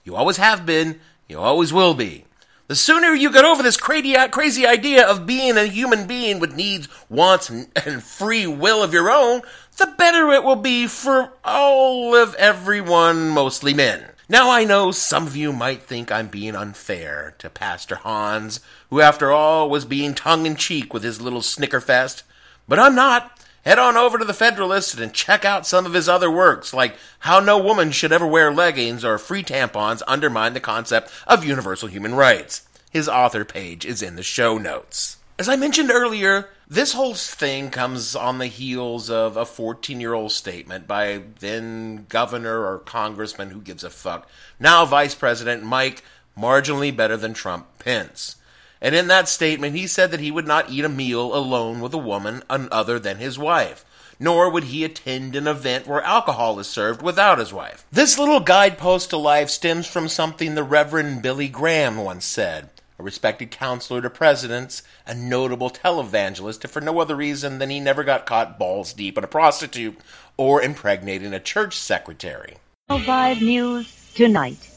You 0.03 0.15
always 0.15 0.37
have 0.37 0.65
been, 0.65 0.99
you 1.27 1.39
always 1.39 1.73
will 1.73 1.93
be. 1.93 2.26
The 2.67 2.75
sooner 2.75 3.13
you 3.13 3.31
get 3.31 3.45
over 3.45 3.63
this 3.63 3.77
crazy, 3.77 4.13
crazy 4.29 4.67
idea 4.67 5.07
of 5.07 5.25
being 5.25 5.55
a 5.57 5.67
human 5.67 6.05
being 6.05 6.37
with 6.37 6.53
needs, 6.53 6.89
wants, 7.07 7.49
and, 7.49 8.03
free 8.03 8.45
will 8.45 8.83
of 8.83 8.91
your 8.91 9.09
own, 9.09 9.41
the 9.77 9.93
better 9.97 10.31
it 10.31 10.43
will 10.43 10.57
be 10.57 10.85
for 10.85 11.31
all 11.45 12.13
of 12.13 12.35
everyone, 12.35 13.29
mostly 13.29 13.73
men. 13.73 14.09
Now 14.27 14.49
I 14.49 14.65
know 14.65 14.91
some 14.91 15.25
of 15.25 15.37
you 15.37 15.53
might 15.53 15.83
think 15.83 16.11
I'm 16.11 16.27
being 16.27 16.57
unfair 16.57 17.35
to 17.37 17.49
Pastor 17.49 17.95
Hans, 17.95 18.59
who 18.89 18.99
after 18.99 19.31
all 19.31 19.69
was 19.69 19.85
being 19.85 20.13
tongue 20.13 20.45
in 20.45 20.57
cheek 20.57 20.93
with 20.93 21.03
his 21.03 21.21
little 21.21 21.39
snickerfest, 21.39 22.23
but 22.67 22.79
I'm 22.79 22.95
not. 22.95 23.36
Head 23.67 23.79
on 23.79 23.97
over 23.97 24.17
to 24.17 24.23
the 24.23 24.33
Federalist 24.33 24.97
and 24.97 25.13
check 25.13 25.43
out 25.43 25.67
some 25.67 25.85
of 25.85 25.93
his 25.93 26.07
other 26.07 26.31
works, 26.31 26.73
like 26.73 26.95
How 27.19 27.41
No 27.41 27.57
Woman 27.57 27.91
Should 27.91 28.13
Ever 28.13 28.25
Wear 28.25 28.49
Leggings 28.49 29.03
or 29.03 29.17
Free 29.17 29.43
Tampons 29.43 30.01
Undermine 30.07 30.53
the 30.53 30.61
Concept 30.61 31.11
of 31.27 31.43
Universal 31.43 31.89
Human 31.89 32.15
Rights. 32.15 32.65
His 32.89 33.09
author 33.09 33.43
page 33.43 33.85
is 33.85 34.01
in 34.01 34.15
the 34.15 34.23
show 34.23 34.57
notes. 34.57 35.17
As 35.37 35.49
I 35.49 35.57
mentioned 35.57 35.91
earlier, 35.91 36.47
this 36.69 36.93
whole 36.93 37.13
thing 37.13 37.69
comes 37.69 38.15
on 38.15 38.37
the 38.37 38.47
heels 38.47 39.09
of 39.09 39.35
a 39.35 39.45
14 39.45 39.99
year 39.99 40.13
old 40.13 40.31
statement 40.31 40.87
by 40.87 41.23
then 41.41 42.05
governor 42.07 42.65
or 42.65 42.79
congressman 42.79 43.49
who 43.49 43.59
gives 43.59 43.83
a 43.83 43.89
fuck, 43.89 44.29
now 44.61 44.85
Vice 44.85 45.13
President 45.13 45.61
Mike, 45.61 46.05
marginally 46.39 46.95
better 46.95 47.17
than 47.17 47.33
Trump 47.33 47.67
Pence. 47.79 48.37
And 48.81 48.93
in 48.93 49.07
that 49.07 49.27
statement, 49.27 49.75
he 49.75 49.87
said 49.87 50.11
that 50.11 50.19
he 50.19 50.31
would 50.31 50.47
not 50.47 50.69
eat 50.69 50.85
a 50.85 50.89
meal 50.89 51.35
alone 51.35 51.79
with 51.81 51.93
a 51.93 51.97
woman 51.97 52.43
other 52.49 52.99
than 52.99 53.17
his 53.17 53.39
wife. 53.39 53.83
Nor 54.19 54.49
would 54.49 54.65
he 54.65 54.83
attend 54.83 55.35
an 55.35 55.47
event 55.47 55.85
where 55.85 56.01
alcohol 56.01 56.59
is 56.59 56.67
served 56.67 57.01
without 57.03 57.37
his 57.37 57.53
wife. 57.53 57.85
This 57.91 58.17
little 58.17 58.39
guidepost 58.39 59.11
to 59.11 59.17
life 59.17 59.49
stems 59.49 59.85
from 59.85 60.07
something 60.07 60.55
the 60.55 60.63
Reverend 60.63 61.21
Billy 61.21 61.47
Graham 61.47 61.97
once 61.97 62.25
said, 62.25 62.69
a 62.97 63.03
respected 63.03 63.51
counselor 63.51 64.01
to 64.01 64.09
presidents, 64.09 64.81
a 65.05 65.13
notable 65.13 65.69
televangelist, 65.69 66.65
if 66.65 66.71
for 66.71 66.81
no 66.81 66.99
other 66.99 67.15
reason 67.15 67.59
than 67.59 67.69
he 67.69 67.79
never 67.79 68.03
got 68.03 68.25
caught 68.25 68.57
balls 68.57 68.91
deep 68.91 69.19
in 69.19 69.23
a 69.23 69.27
prostitute 69.27 69.99
or 70.35 70.63
impregnating 70.63 71.31
a 71.31 71.39
church 71.39 71.77
secretary. 71.77 72.57
5 72.89 73.41
News 73.43 74.11
tonight. 74.15 74.67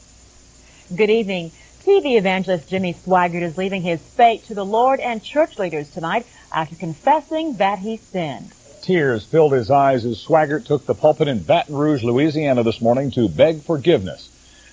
Good 0.94 1.08
evening. 1.08 1.50
TV 1.84 2.18
evangelist 2.18 2.68
Jimmy 2.68 2.92
Swaggart 2.92 3.40
is 3.40 3.56
leaving 3.56 3.80
his 3.80 4.00
fate 4.00 4.44
to 4.44 4.54
the 4.54 4.66
Lord 4.66 5.00
and 5.00 5.22
church 5.22 5.58
leaders 5.58 5.90
tonight 5.90 6.26
after 6.52 6.76
confessing 6.76 7.56
that 7.56 7.78
he 7.78 7.96
sinned. 7.96 8.52
Tears 8.82 9.24
filled 9.24 9.52
his 9.52 9.70
eyes 9.70 10.04
as 10.04 10.22
Swaggart 10.22 10.66
took 10.66 10.84
the 10.84 10.94
pulpit 10.94 11.26
in 11.26 11.42
Baton 11.42 11.74
Rouge, 11.74 12.04
Louisiana 12.04 12.62
this 12.62 12.82
morning 12.82 13.10
to 13.12 13.30
beg 13.30 13.62
forgiveness. 13.62 14.28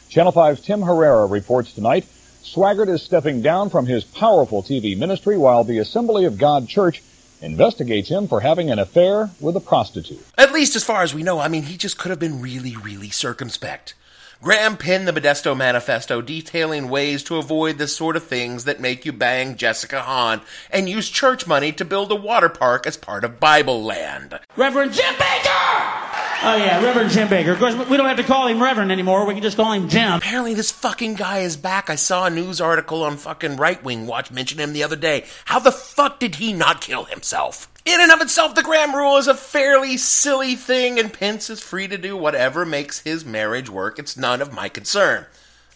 Channel 0.09 0.33
5's 0.33 0.61
Tim 0.61 0.81
Herrera 0.81 1.25
reports 1.27 1.73
tonight 1.73 2.05
Swaggart 2.43 2.89
is 2.89 3.01
stepping 3.01 3.41
down 3.41 3.69
from 3.69 3.85
his 3.85 4.03
powerful 4.03 4.61
TV 4.61 4.97
ministry 4.97 5.37
while 5.37 5.63
the 5.63 5.79
Assembly 5.79 6.25
of 6.25 6.37
God 6.37 6.67
Church 6.67 7.01
investigates 7.41 8.09
him 8.09 8.27
for 8.27 8.41
having 8.41 8.69
an 8.69 8.79
affair 8.79 9.29
with 9.39 9.55
a 9.55 9.61
prostitute. 9.61 10.25
At 10.37 10.51
least 10.51 10.75
as 10.75 10.83
far 10.83 11.03
as 11.03 11.13
we 11.13 11.23
know, 11.23 11.39
I 11.39 11.47
mean, 11.47 11.63
he 11.63 11.77
just 11.77 11.97
could 11.97 12.09
have 12.09 12.19
been 12.19 12.41
really, 12.41 12.75
really 12.75 13.09
circumspect. 13.09 13.93
Graham 14.41 14.77
penned 14.77 15.07
the 15.07 15.13
Modesto 15.13 15.57
Manifesto 15.57 16.21
detailing 16.21 16.89
ways 16.89 17.23
to 17.23 17.37
avoid 17.37 17.79
the 17.79 17.87
sort 17.87 18.15
of 18.15 18.23
things 18.23 18.65
that 18.65 18.79
make 18.79 19.03
you 19.03 19.11
bang 19.11 19.55
Jessica 19.55 20.01
Hahn 20.01 20.41
and 20.69 20.87
use 20.87 21.09
church 21.09 21.47
money 21.47 21.71
to 21.71 21.83
build 21.83 22.11
a 22.11 22.15
water 22.15 22.47
park 22.47 22.85
as 22.85 22.97
part 22.97 23.23
of 23.23 23.39
Bible 23.39 23.83
land. 23.83 24.39
Reverend 24.55 24.93
Jim 24.93 25.15
Bakker! 25.15 26.13
Oh, 26.43 26.55
yeah, 26.55 26.83
Reverend 26.83 27.09
Jim 27.09 27.27
Bakker. 27.27 27.53
Of 27.53 27.57
course, 27.57 27.75
we 27.89 27.97
don't 27.97 28.05
have 28.05 28.17
to 28.17 28.23
call 28.23 28.47
him 28.47 28.61
Reverend 28.61 28.91
anymore. 28.91 29.25
We 29.25 29.33
can 29.33 29.41
just 29.41 29.57
call 29.57 29.71
him 29.71 29.89
Jim. 29.89 30.13
Apparently, 30.13 30.53
this 30.53 30.69
fucking 30.69 31.15
guy 31.15 31.39
is 31.39 31.57
back. 31.57 31.89
I 31.89 31.95
saw 31.95 32.27
a 32.27 32.29
news 32.29 32.61
article 32.61 33.03
on 33.03 33.17
fucking 33.17 33.55
Right 33.57 33.83
Wing 33.83 34.05
Watch 34.05 34.29
mention 34.29 34.59
him 34.59 34.73
the 34.73 34.83
other 34.83 34.95
day. 34.95 35.25
How 35.45 35.57
the 35.57 35.71
fuck 35.71 36.19
did 36.19 36.35
he 36.35 36.53
not 36.53 36.79
kill 36.81 37.05
himself? 37.05 37.67
In 37.87 38.01
and 38.01 38.11
of 38.11 38.19
itself, 38.19 38.53
the 38.53 38.63
Graham 38.63 38.93
rule 38.93 39.15
is 39.15 39.29
a 39.29 39.33
fairly 39.33 39.95
silly 39.95 40.55
thing, 40.55 40.99
and 40.99 41.13
Pence 41.13 41.49
is 41.49 41.61
free 41.61 41.87
to 41.87 41.97
do 41.97 42.17
whatever 42.17 42.65
makes 42.65 42.99
his 42.99 43.23
marriage 43.23 43.69
work. 43.69 43.97
It's 43.97 44.17
none 44.17 44.41
of 44.41 44.51
my 44.51 44.67
concern. 44.67 45.25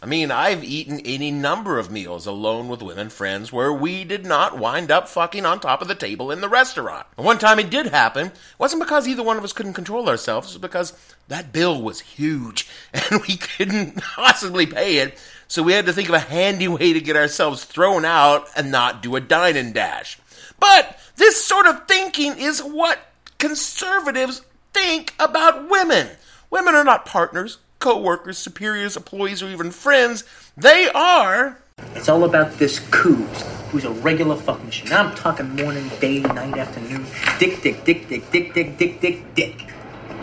I 0.02 0.08
mean, 0.08 0.30
I've 0.30 0.62
eaten 0.62 1.00
any 1.06 1.32
number 1.32 1.80
of 1.80 1.90
meals 1.90 2.26
alone 2.26 2.68
with 2.68 2.82
women 2.82 3.10
friends 3.10 3.54
where 3.54 3.72
we 3.72 4.04
did 4.04 4.26
not 4.26 4.60
wind 4.60 4.92
up 4.92 5.08
fucking 5.08 5.46
on 5.46 5.62
top 5.62 5.82
of 5.82 5.88
the 5.88 5.96
table 5.96 6.32
in 6.32 6.42
the 6.42 6.50
restaurant. 6.50 7.08
One 7.16 7.38
time 7.38 7.60
it 7.60 7.70
did 7.70 7.86
happen. 7.86 8.28
It 8.28 8.34
wasn't 8.58 8.84
because 8.84 9.08
either 9.08 9.24
one 9.24 9.38
of 9.38 9.46
us 9.46 9.54
couldn't 9.54 9.72
control 9.72 10.10
ourselves, 10.10 10.50
it 10.50 10.56
was 10.56 10.62
because 10.62 10.92
that 11.30 11.54
bill 11.54 11.82
was 11.82 12.02
huge 12.02 12.68
and 12.94 13.22
we 13.22 13.38
couldn't 13.38 14.02
possibly 14.02 14.66
pay 14.66 14.98
it. 14.98 15.18
So 15.48 15.64
we 15.64 15.72
had 15.72 15.86
to 15.86 15.94
think 15.94 16.10
of 16.10 16.16
a 16.16 16.20
handy 16.20 16.68
way 16.68 16.92
to 16.92 17.00
get 17.00 17.16
ourselves 17.16 17.64
thrown 17.64 18.04
out 18.04 18.48
and 18.58 18.70
not 18.70 19.02
do 19.02 19.16
a 19.16 19.22
dine 19.22 19.56
and 19.56 19.74
dash. 19.74 20.18
But 20.62 20.98
this 21.18 21.44
sort 21.44 21.66
of 21.66 21.88
thinking 21.88 22.38
is 22.38 22.62
what 22.62 23.00
conservatives 23.40 24.44
think 24.74 25.14
about 25.20 25.70
women. 25.70 26.08
Women 26.50 26.76
are 26.76 26.86
not 26.86 27.06
partners, 27.06 27.58
co 27.80 28.00
workers, 28.00 28.38
superiors, 28.38 28.96
employees, 28.96 29.44
or 29.44 29.50
even 29.50 29.72
friends. 29.72 30.24
They 30.56 30.90
are. 30.94 31.58
It's 31.96 32.08
all 32.08 32.24
about 32.24 32.54
this 32.54 32.80
Coos, 32.92 33.42
who's 33.72 33.86
a 33.86 33.92
regular 33.92 34.36
fuck 34.36 34.64
machine. 34.64 34.94
I'm 34.94 35.16
talking 35.16 35.50
morning, 35.56 35.90
day, 36.00 36.20
night, 36.20 36.56
afternoon. 36.58 37.08
Dick, 37.40 37.64
dick, 37.64 37.84
dick, 37.84 38.08
dick, 38.08 38.30
dick, 38.32 38.54
dick, 38.54 38.78
dick, 38.78 39.02
dick, 39.02 39.36
dick. 39.36 39.62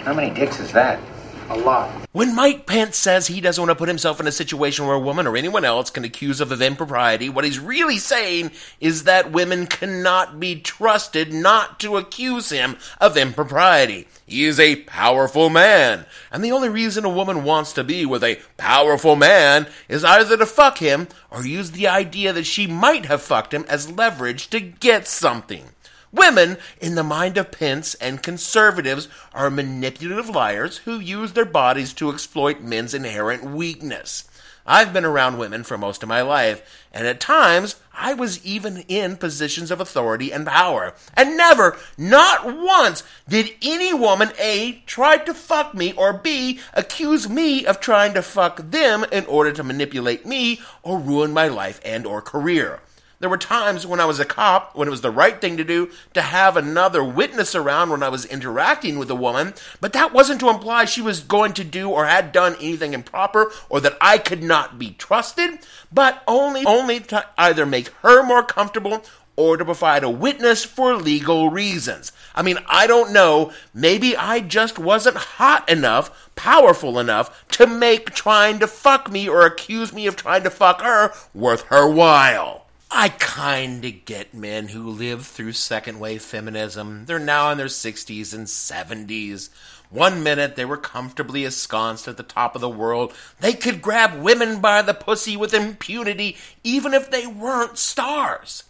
How 0.04 0.14
many 0.14 0.32
dicks 0.32 0.60
is 0.60 0.70
that? 0.72 1.00
A 1.50 1.56
lot. 1.56 1.90
When 2.12 2.34
Mike 2.34 2.66
Pence 2.66 2.96
says 2.96 3.26
he 3.26 3.40
doesn't 3.40 3.60
want 3.60 3.70
to 3.70 3.80
put 3.80 3.88
himself 3.88 4.20
in 4.20 4.26
a 4.26 4.32
situation 4.32 4.86
where 4.86 4.96
a 4.96 5.00
woman 5.00 5.26
or 5.26 5.36
anyone 5.36 5.64
else 5.64 5.88
can 5.88 6.04
accuse 6.04 6.42
of, 6.42 6.52
of 6.52 6.60
impropriety, 6.60 7.30
what 7.30 7.44
he's 7.44 7.58
really 7.58 7.96
saying 7.96 8.50
is 8.80 9.04
that 9.04 9.32
women 9.32 9.66
cannot 9.66 10.38
be 10.38 10.60
trusted 10.60 11.32
not 11.32 11.80
to 11.80 11.96
accuse 11.96 12.50
him 12.50 12.76
of 13.00 13.16
impropriety. 13.16 14.06
He 14.26 14.44
is 14.44 14.60
a 14.60 14.76
powerful 14.82 15.48
man. 15.48 16.04
And 16.30 16.44
the 16.44 16.52
only 16.52 16.68
reason 16.68 17.06
a 17.06 17.08
woman 17.08 17.44
wants 17.44 17.72
to 17.74 17.84
be 17.84 18.04
with 18.04 18.22
a 18.22 18.40
powerful 18.58 19.16
man 19.16 19.68
is 19.88 20.04
either 20.04 20.36
to 20.36 20.44
fuck 20.44 20.78
him 20.78 21.08
or 21.30 21.46
use 21.46 21.70
the 21.70 21.88
idea 21.88 22.34
that 22.34 22.44
she 22.44 22.66
might 22.66 23.06
have 23.06 23.22
fucked 23.22 23.54
him 23.54 23.64
as 23.68 23.90
leverage 23.90 24.48
to 24.50 24.60
get 24.60 25.06
something. 25.06 25.64
Women, 26.12 26.56
in 26.80 26.94
the 26.94 27.02
mind 27.02 27.36
of 27.36 27.50
Pence 27.50 27.94
and 27.96 28.22
conservatives, 28.22 29.08
are 29.34 29.50
manipulative 29.50 30.30
liars 30.30 30.78
who 30.78 30.98
use 30.98 31.32
their 31.32 31.44
bodies 31.44 31.92
to 31.94 32.10
exploit 32.10 32.60
men's 32.60 32.94
inherent 32.94 33.44
weakness. 33.44 34.24
I've 34.64 34.92
been 34.92 35.04
around 35.04 35.38
women 35.38 35.64
for 35.64 35.78
most 35.78 36.02
of 36.02 36.10
my 36.10 36.20
life, 36.20 36.86
and 36.92 37.06
at 37.06 37.20
times 37.20 37.76
I 37.94 38.12
was 38.12 38.44
even 38.44 38.84
in 38.86 39.16
positions 39.16 39.70
of 39.70 39.80
authority 39.80 40.30
and 40.30 40.46
power. 40.46 40.94
And 41.14 41.38
never, 41.38 41.76
not 41.96 42.44
once, 42.44 43.02
did 43.26 43.50
any 43.62 43.94
woman 43.94 44.30
A 44.38 44.82
try 44.86 45.16
to 45.16 45.32
fuck 45.32 45.74
me 45.74 45.92
or 45.92 46.12
B 46.12 46.60
accuse 46.74 47.28
me 47.28 47.64
of 47.64 47.80
trying 47.80 48.12
to 48.12 48.22
fuck 48.22 48.70
them 48.70 49.04
in 49.10 49.24
order 49.24 49.52
to 49.52 49.64
manipulate 49.64 50.26
me 50.26 50.60
or 50.82 50.98
ruin 50.98 51.32
my 51.32 51.48
life 51.48 51.80
and 51.82 52.06
or 52.06 52.20
career. 52.20 52.80
There 53.20 53.28
were 53.28 53.36
times 53.36 53.84
when 53.84 53.98
I 53.98 54.04
was 54.04 54.20
a 54.20 54.24
cop, 54.24 54.76
when 54.76 54.86
it 54.86 54.92
was 54.92 55.00
the 55.00 55.10
right 55.10 55.40
thing 55.40 55.56
to 55.56 55.64
do 55.64 55.90
to 56.14 56.22
have 56.22 56.56
another 56.56 57.02
witness 57.02 57.56
around 57.56 57.90
when 57.90 58.02
I 58.02 58.08
was 58.08 58.24
interacting 58.24 58.96
with 58.96 59.10
a 59.10 59.16
woman, 59.16 59.54
but 59.80 59.92
that 59.92 60.12
wasn't 60.12 60.38
to 60.40 60.48
imply 60.48 60.84
she 60.84 61.02
was 61.02 61.18
going 61.18 61.52
to 61.54 61.64
do 61.64 61.90
or 61.90 62.06
had 62.06 62.30
done 62.30 62.54
anything 62.60 62.94
improper 62.94 63.50
or 63.68 63.80
that 63.80 63.98
I 64.00 64.18
could 64.18 64.44
not 64.44 64.78
be 64.78 64.90
trusted, 64.92 65.58
but 65.92 66.22
only 66.28 66.64
only 66.64 67.00
to 67.00 67.26
either 67.36 67.66
make 67.66 67.88
her 68.02 68.22
more 68.22 68.44
comfortable 68.44 69.02
or 69.34 69.56
to 69.56 69.64
provide 69.64 70.04
a 70.04 70.10
witness 70.10 70.64
for 70.64 70.94
legal 70.94 71.50
reasons. 71.50 72.12
I 72.36 72.42
mean, 72.42 72.58
I 72.68 72.86
don't 72.86 73.12
know. 73.12 73.52
Maybe 73.74 74.16
I 74.16 74.38
just 74.38 74.78
wasn't 74.78 75.16
hot 75.16 75.68
enough, 75.68 76.30
powerful 76.36 77.00
enough 77.00 77.48
to 77.52 77.66
make 77.66 78.14
trying 78.14 78.60
to 78.60 78.68
fuck 78.68 79.10
me 79.10 79.28
or 79.28 79.44
accuse 79.44 79.92
me 79.92 80.06
of 80.06 80.14
trying 80.14 80.44
to 80.44 80.50
fuck 80.50 80.82
her 80.82 81.12
worth 81.34 81.62
her 81.62 81.90
while. 81.90 82.67
I 82.90 83.10
kinda 83.10 83.90
get 83.90 84.32
men 84.32 84.68
who 84.68 84.88
lived 84.88 85.26
through 85.26 85.52
second 85.52 86.00
wave 86.00 86.22
feminism. 86.22 87.04
They're 87.04 87.18
now 87.18 87.50
in 87.50 87.58
their 87.58 87.68
60s 87.68 88.32
and 88.32 88.48
70s. 88.48 89.50
One 89.90 90.22
minute 90.22 90.56
they 90.56 90.64
were 90.64 90.78
comfortably 90.78 91.44
ensconced 91.44 92.08
at 92.08 92.16
the 92.16 92.22
top 92.22 92.54
of 92.54 92.60
the 92.60 92.68
world. 92.68 93.12
They 93.40 93.52
could 93.52 93.82
grab 93.82 94.18
women 94.18 94.60
by 94.60 94.82
the 94.82 94.94
pussy 94.94 95.36
with 95.36 95.52
impunity, 95.52 96.36
even 96.64 96.94
if 96.94 97.10
they 97.10 97.26
weren't 97.26 97.78
stars. 97.78 98.64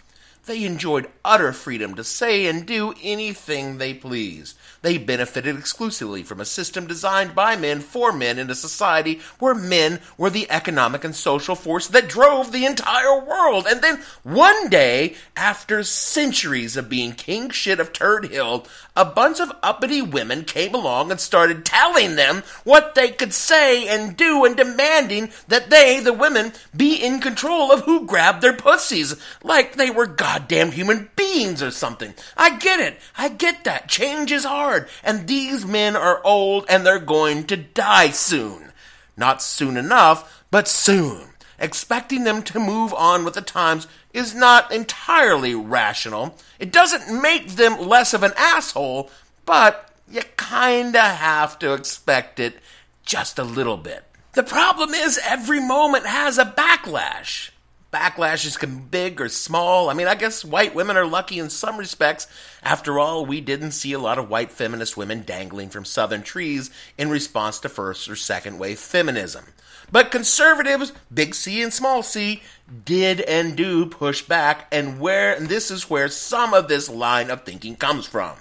They 0.48 0.64
enjoyed 0.64 1.10
utter 1.26 1.52
freedom 1.52 1.94
to 1.96 2.02
say 2.02 2.46
and 2.46 2.64
do 2.64 2.94
anything 3.02 3.76
they 3.76 3.92
pleased. 3.92 4.56
They 4.80 4.96
benefited 4.96 5.58
exclusively 5.58 6.22
from 6.22 6.40
a 6.40 6.46
system 6.46 6.86
designed 6.86 7.34
by 7.34 7.54
men 7.54 7.80
for 7.80 8.12
men 8.12 8.38
in 8.38 8.48
a 8.48 8.54
society 8.54 9.20
where 9.38 9.54
men 9.54 10.00
were 10.16 10.30
the 10.30 10.50
economic 10.50 11.04
and 11.04 11.14
social 11.14 11.54
force 11.54 11.86
that 11.88 12.08
drove 12.08 12.50
the 12.50 12.64
entire 12.64 13.22
world. 13.22 13.66
And 13.68 13.82
then 13.82 14.00
one 14.22 14.70
day, 14.70 15.16
after 15.36 15.82
centuries 15.82 16.78
of 16.78 16.88
being 16.88 17.12
king 17.12 17.50
shit 17.50 17.78
of 17.78 17.92
Turd 17.92 18.30
Hill, 18.30 18.66
a 18.96 19.04
bunch 19.04 19.40
of 19.40 19.52
uppity 19.62 20.00
women 20.00 20.44
came 20.44 20.74
along 20.74 21.10
and 21.10 21.20
started 21.20 21.66
telling 21.66 22.16
them 22.16 22.42
what 22.64 22.94
they 22.94 23.10
could 23.10 23.34
say 23.34 23.86
and 23.86 24.16
do 24.16 24.46
and 24.46 24.56
demanding 24.56 25.30
that 25.48 25.68
they, 25.68 26.00
the 26.00 26.12
women, 26.12 26.52
be 26.74 26.94
in 26.94 27.20
control 27.20 27.70
of 27.70 27.82
who 27.82 28.06
grabbed 28.06 28.40
their 28.40 28.56
pussies, 28.56 29.14
like 29.42 29.74
they 29.74 29.90
were 29.90 30.06
goddamn 30.38 30.70
human 30.70 31.10
beings 31.16 31.62
or 31.62 31.70
something. 31.70 32.14
I 32.36 32.58
get 32.58 32.78
it. 32.78 33.00
I 33.16 33.28
get 33.28 33.64
that. 33.64 33.88
Change 33.88 34.30
is 34.30 34.44
hard. 34.44 34.88
And 35.02 35.26
these 35.26 35.66
men 35.66 35.96
are 35.96 36.24
old 36.24 36.64
and 36.68 36.86
they're 36.86 37.00
going 37.00 37.44
to 37.48 37.56
die 37.56 38.10
soon. 38.10 38.72
Not 39.16 39.42
soon 39.42 39.76
enough, 39.76 40.44
but 40.52 40.68
soon. 40.68 41.30
Expecting 41.58 42.22
them 42.22 42.44
to 42.44 42.60
move 42.60 42.94
on 42.94 43.24
with 43.24 43.34
the 43.34 43.42
times 43.42 43.88
is 44.12 44.32
not 44.32 44.70
entirely 44.70 45.56
rational. 45.56 46.36
It 46.60 46.70
doesn't 46.70 47.20
make 47.20 47.48
them 47.48 47.80
less 47.80 48.14
of 48.14 48.22
an 48.22 48.32
asshole, 48.36 49.10
but 49.44 49.90
you 50.08 50.22
kinda 50.36 51.02
have 51.02 51.58
to 51.58 51.72
expect 51.72 52.38
it 52.38 52.60
just 53.04 53.40
a 53.40 53.44
little 53.44 53.76
bit. 53.76 54.04
The 54.34 54.44
problem 54.44 54.94
is 54.94 55.18
every 55.24 55.58
moment 55.58 56.06
has 56.06 56.38
a 56.38 56.44
backlash. 56.44 57.50
Backlashes 57.92 58.58
can 58.58 58.76
be 58.76 58.82
big 58.90 59.20
or 59.20 59.30
small. 59.30 59.88
I 59.88 59.94
mean, 59.94 60.08
I 60.08 60.14
guess 60.14 60.44
white 60.44 60.74
women 60.74 60.96
are 60.98 61.06
lucky 61.06 61.38
in 61.38 61.48
some 61.48 61.78
respects. 61.78 62.26
After 62.62 62.98
all, 62.98 63.24
we 63.24 63.40
didn't 63.40 63.72
see 63.72 63.92
a 63.92 63.98
lot 63.98 64.18
of 64.18 64.28
white 64.28 64.50
feminist 64.50 64.96
women 64.96 65.22
dangling 65.22 65.70
from 65.70 65.86
southern 65.86 66.22
trees 66.22 66.70
in 66.98 67.08
response 67.08 67.58
to 67.60 67.68
first 67.70 68.08
or 68.08 68.16
second 68.16 68.58
wave 68.58 68.78
feminism. 68.78 69.46
But 69.90 70.10
conservatives, 70.10 70.92
big 71.12 71.34
C 71.34 71.62
and 71.62 71.72
small 71.72 72.02
c, 72.02 72.42
did 72.84 73.22
and 73.22 73.56
do 73.56 73.86
push 73.86 74.20
back, 74.20 74.66
and 74.70 75.00
where 75.00 75.34
and 75.34 75.48
this 75.48 75.70
is 75.70 75.88
where 75.88 76.08
some 76.08 76.52
of 76.52 76.68
this 76.68 76.90
line 76.90 77.30
of 77.30 77.44
thinking 77.44 77.74
comes 77.74 78.06
from. 78.06 78.36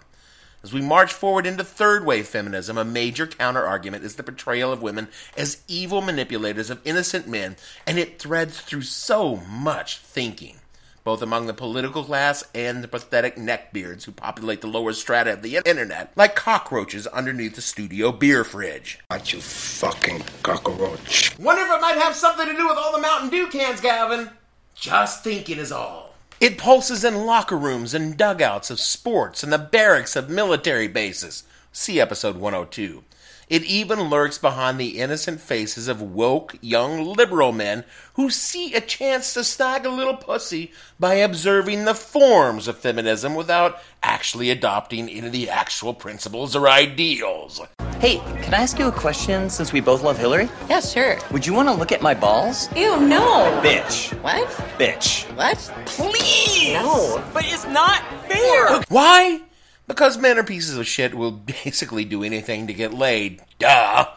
As 0.68 0.74
we 0.74 0.82
march 0.82 1.14
forward 1.14 1.46
into 1.46 1.64
third 1.64 2.06
wave 2.06 2.28
feminism, 2.28 2.78
a 2.78 2.84
major 2.84 3.26
counterargument 3.26 4.04
is 4.04 4.18
the 4.18 4.24
portrayal 4.24 4.74
of 4.74 4.82
women 4.82 5.08
as 5.38 5.64
evil 5.70 6.02
manipulators 6.02 6.70
of 6.70 6.82
innocent 6.84 7.26
men, 7.26 7.56
and 7.86 7.98
it 7.98 8.20
threads 8.20 8.60
through 8.60 8.82
so 8.82 9.38
much 9.38 10.00
thinking, 10.00 10.58
both 11.06 11.22
among 11.22 11.48
the 11.48 11.54
political 11.54 12.04
class 12.04 12.44
and 12.54 12.84
the 12.84 12.90
pathetic 12.90 13.38
neckbeards 13.38 14.04
who 14.04 14.12
populate 14.12 14.60
the 14.60 14.68
lower 14.68 14.92
strata 14.92 15.32
of 15.32 15.42
the 15.42 15.56
internet, 15.66 16.12
like 16.18 16.36
cockroaches 16.36 17.08
underneath 17.08 17.56
the 17.56 17.62
studio 17.62 18.12
beer 18.12 18.44
fridge. 18.44 19.00
Not 19.10 19.32
you 19.32 19.40
fucking 19.40 20.22
cockroach. 20.44 21.40
Wonder 21.40 21.62
if 21.62 21.72
it 21.72 21.80
might 21.80 21.98
have 21.98 22.14
something 22.14 22.46
to 22.46 22.54
do 22.54 22.68
with 22.68 22.78
all 22.78 22.92
the 22.92 23.02
Mountain 23.02 23.30
Dew 23.30 23.48
cans, 23.48 23.80
Gavin. 23.80 24.30
Just 24.76 25.24
thinking 25.24 25.60
is 25.60 25.72
all. 25.72 26.07
It 26.40 26.60
pulses 26.60 27.04
in 27.04 27.26
locker 27.26 27.58
rooms 27.58 27.96
and 27.96 28.16
dugouts 28.16 28.70
of 28.70 28.80
sports 28.80 29.42
and 29.42 29.52
the 29.52 29.58
barracks 29.58 30.16
of 30.16 30.30
military 30.30 30.88
bases. 30.88 31.44
See 31.72 32.00
episode 32.00 32.38
102. 32.38 33.04
It 33.50 33.64
even 33.64 34.10
lurks 34.10 34.38
behind 34.38 34.78
the 34.78 35.00
innocent 35.00 35.40
faces 35.40 35.88
of 35.88 36.02
woke, 36.02 36.58
young 36.60 37.06
liberal 37.06 37.54
men 37.54 37.86
who 38.16 38.30
see 38.30 38.74
a 38.74 38.82
chance 38.82 39.34
to 39.34 39.44
snag 39.46 39.86
a 39.86 39.90
little 39.90 40.18
pussy 40.18 40.74
by 41.00 41.14
observing 41.16 41.86
the 41.86 41.94
forms 41.94 42.68
of 42.68 42.78
feminism 42.78 43.36
without 43.36 43.80
actually 44.04 44.50
adopting 44.50 45.10
any 45.10 45.28
of 45.28 45.32
the 45.32 45.50
actual 45.50 45.94
principles 45.94 46.58
or 46.58 46.68
ideals. 46.68 47.62
Hey, 48.00 48.18
can 48.18 48.54
I 48.54 48.58
ask 48.58 48.78
you 48.78 48.90
a 48.90 48.92
question 48.92 49.50
since 49.50 49.72
we 49.72 49.80
both 49.80 50.04
love 50.04 50.18
Hillary? 50.18 50.50
Yeah, 50.70 50.82
sure. 50.82 51.18
Would 51.32 51.48
you 51.48 51.54
want 51.54 51.70
to 51.70 51.74
look 51.74 51.94
at 51.94 52.02
my 52.02 52.14
balls? 52.14 52.70
Ew, 52.76 53.00
no. 53.00 53.62
Bitch. 53.64 54.12
What? 54.22 54.48
Bitch. 54.78 55.24
What? 55.38 55.58
Please! 55.86 56.74
No. 56.74 57.24
But 57.34 57.46
it's 57.46 57.66
not 57.66 58.04
fair! 58.28 58.82
Why? 58.90 59.42
Because 59.88 60.18
men 60.18 60.38
are 60.38 60.44
pieces 60.44 60.78
of 60.78 60.86
shit 60.86 61.16
will 61.16 61.32
basically 61.64 62.06
do 62.06 62.24
anything 62.24 62.68
to 62.68 62.74
get 62.74 62.94
laid. 62.94 63.42
Duh. 63.58 64.08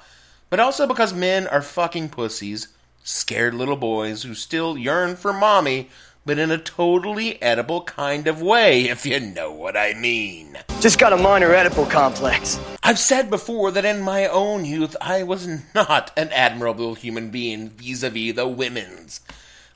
But 0.50 0.60
also 0.60 0.86
because 0.86 1.14
men 1.14 1.46
are 1.46 1.62
fucking 1.62 2.08
pussies, 2.08 2.68
scared 3.04 3.54
little 3.54 3.76
boys 3.76 4.24
who 4.24 4.34
still 4.34 4.76
yearn 4.76 5.14
for 5.14 5.32
mommy, 5.32 5.88
but 6.26 6.38
in 6.38 6.50
a 6.50 6.58
totally 6.58 7.40
edible 7.40 7.82
kind 7.82 8.26
of 8.26 8.42
way, 8.42 8.82
if 8.88 9.06
you 9.06 9.20
know 9.20 9.52
what 9.52 9.76
I 9.76 9.94
mean. 9.94 10.58
Just 10.80 10.98
got 10.98 11.12
a 11.12 11.16
minor 11.16 11.50
Oedipal 11.50 11.88
complex. 11.88 12.58
I've 12.82 12.98
said 12.98 13.30
before 13.30 13.70
that 13.70 13.84
in 13.84 14.02
my 14.02 14.26
own 14.26 14.64
youth 14.64 14.96
I 15.00 15.22
was 15.22 15.46
not 15.72 16.10
an 16.16 16.30
admirable 16.30 16.94
human 16.94 17.30
being 17.30 17.68
vis 17.68 18.02
a 18.02 18.10
vis 18.10 18.34
the 18.34 18.48
women's. 18.48 19.20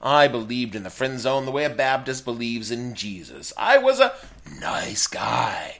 I 0.02 0.28
believed 0.28 0.74
in 0.74 0.82
the 0.82 0.90
friend 0.90 1.18
zone 1.20 1.46
the 1.46 1.52
way 1.52 1.64
a 1.64 1.70
Baptist 1.70 2.24
believes 2.24 2.70
in 2.70 2.94
Jesus. 2.94 3.52
I 3.56 3.78
was 3.78 4.00
a 4.00 4.12
nice 4.60 5.06
guy. 5.06 5.78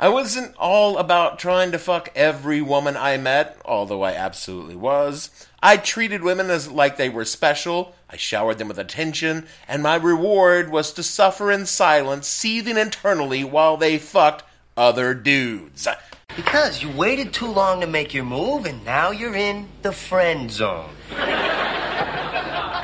I 0.00 0.08
wasn't 0.10 0.54
all 0.56 0.96
about 0.96 1.40
trying 1.40 1.72
to 1.72 1.78
fuck 1.78 2.10
every 2.14 2.62
woman 2.62 2.96
I 2.96 3.16
met, 3.16 3.60
although 3.64 4.02
I 4.02 4.12
absolutely 4.12 4.76
was. 4.76 5.48
I 5.60 5.76
treated 5.76 6.22
women 6.22 6.50
as 6.50 6.70
like 6.70 6.96
they 6.96 7.08
were 7.08 7.24
special. 7.24 7.96
I 8.08 8.16
showered 8.16 8.58
them 8.58 8.68
with 8.68 8.78
attention, 8.78 9.48
and 9.66 9.82
my 9.82 9.96
reward 9.96 10.70
was 10.70 10.92
to 10.92 11.02
suffer 11.02 11.50
in 11.50 11.66
silence, 11.66 12.28
seething 12.28 12.76
internally 12.76 13.42
while 13.42 13.76
they 13.76 13.98
fucked 13.98 14.44
other 14.76 15.14
dudes. 15.14 15.88
Because 16.36 16.80
you 16.80 16.90
waited 16.92 17.32
too 17.32 17.50
long 17.50 17.80
to 17.80 17.88
make 17.88 18.14
your 18.14 18.24
move, 18.24 18.66
and 18.66 18.84
now 18.84 19.10
you're 19.10 19.34
in 19.34 19.68
the 19.82 19.90
friend 19.90 20.48
zone. 20.48 20.90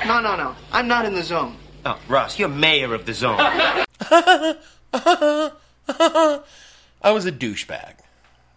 No, 0.05 0.20
no, 0.20 0.35
no. 0.35 0.57
I'm 0.72 0.88
not 0.88 1.07
in 1.07 1.14
the 1.14 1.22
zone. 1.22 1.57
Oh, 1.87 1.96
Ross, 2.09 2.40
you're 2.40 2.48
mayor 2.48 2.92
of 2.92 3.07
the 3.07 3.14
zone. 3.14 3.38
I 7.04 7.10
was 7.10 7.26
a 7.26 7.32
douchebag. 7.32 7.96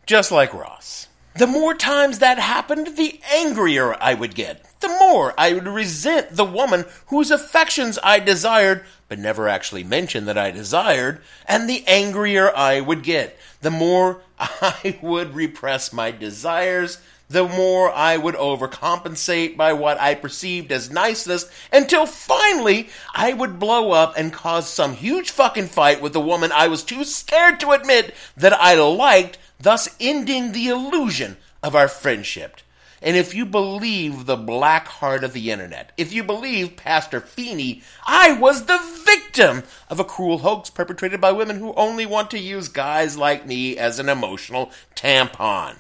Just 0.06 0.32
like 0.32 0.54
Ross. 0.54 1.10
The 1.36 1.46
more 1.46 1.74
times 1.74 2.20
that 2.20 2.40
happened, 2.40 2.96
the 2.96 3.20
angrier 3.30 4.02
I 4.02 4.14
would 4.14 4.36
get. 4.36 4.66
The 4.80 4.88
more 4.88 5.34
I 5.38 5.52
would 5.52 5.68
resent 5.68 6.30
the 6.32 6.46
woman 6.46 6.86
whose 7.08 7.30
affections 7.30 8.00
I 8.02 8.20
desired, 8.20 8.86
but 9.10 9.20
never 9.20 9.50
actually 9.50 9.84
mentioned 9.84 10.30
that 10.30 10.38
I 10.38 10.52
desired, 10.52 11.20
and 11.46 11.70
the 11.70 11.84
angrier 11.88 12.56
I 12.56 12.80
would 12.80 13.04
get. 13.04 13.38
The 13.60 13.70
more 13.70 14.22
I 14.40 14.98
would 15.02 15.36
repress 15.36 15.92
my 15.92 16.12
desires, 16.12 17.02
the 17.30 17.48
more 17.48 17.92
I 17.92 18.18
would 18.18 18.36
overcompensate 18.36 19.58
by 19.58 19.74
what 19.74 20.00
I 20.00 20.16
perceived 20.16 20.72
as 20.72 20.90
niceness 20.90 21.50
until 21.72 22.06
finally 22.06 22.90
I 23.14 23.34
would 23.34 23.60
blow 23.60 23.92
up 23.92 24.14
and 24.18 24.32
cause 24.32 24.70
some 24.70 24.94
huge 24.94 25.32
fucking 25.32 25.68
fight 25.68 26.02
with 26.02 26.14
the 26.14 26.22
woman 26.22 26.52
I 26.52 26.68
was 26.68 26.84
too 26.84 27.04
scared 27.04 27.60
to 27.60 27.72
admit 27.72 28.16
that 28.38 28.54
I 28.54 28.76
liked, 28.76 29.38
thus 29.60 29.90
ending 30.00 30.52
the 30.52 30.70
illusion 30.70 31.38
of 31.62 31.76
our 31.76 31.88
friendship. 31.88 32.62
And 33.02 33.16
if 33.16 33.36
you 33.36 33.46
believe 33.46 34.26
the 34.26 34.36
black 34.36 34.88
heart 34.88 35.24
of 35.24 35.34
the 35.34 35.52
internet, 35.52 35.92
if 35.98 36.12
you 36.12 36.24
believe 36.24 36.78
Pastor 36.78 37.22
Fiene, 37.22 37.84
I 38.08 38.34
was 38.34 38.66
the 38.66 38.80
victim 39.06 39.64
of 39.90 40.00
a 40.00 40.04
cruel 40.04 40.40
hoax 40.40 40.72
perpetrated 40.72 41.22
by 41.22 41.32
women 41.32 41.60
who 41.60 41.74
only 41.74 42.08
want 42.08 42.32
to 42.32 42.40
use 42.40 42.70
guys 42.70 43.16
like 43.16 43.46
me 43.46 43.78
as 43.78 44.00
an 44.00 44.10
emotional 44.10 44.72
tampon. 44.96 45.76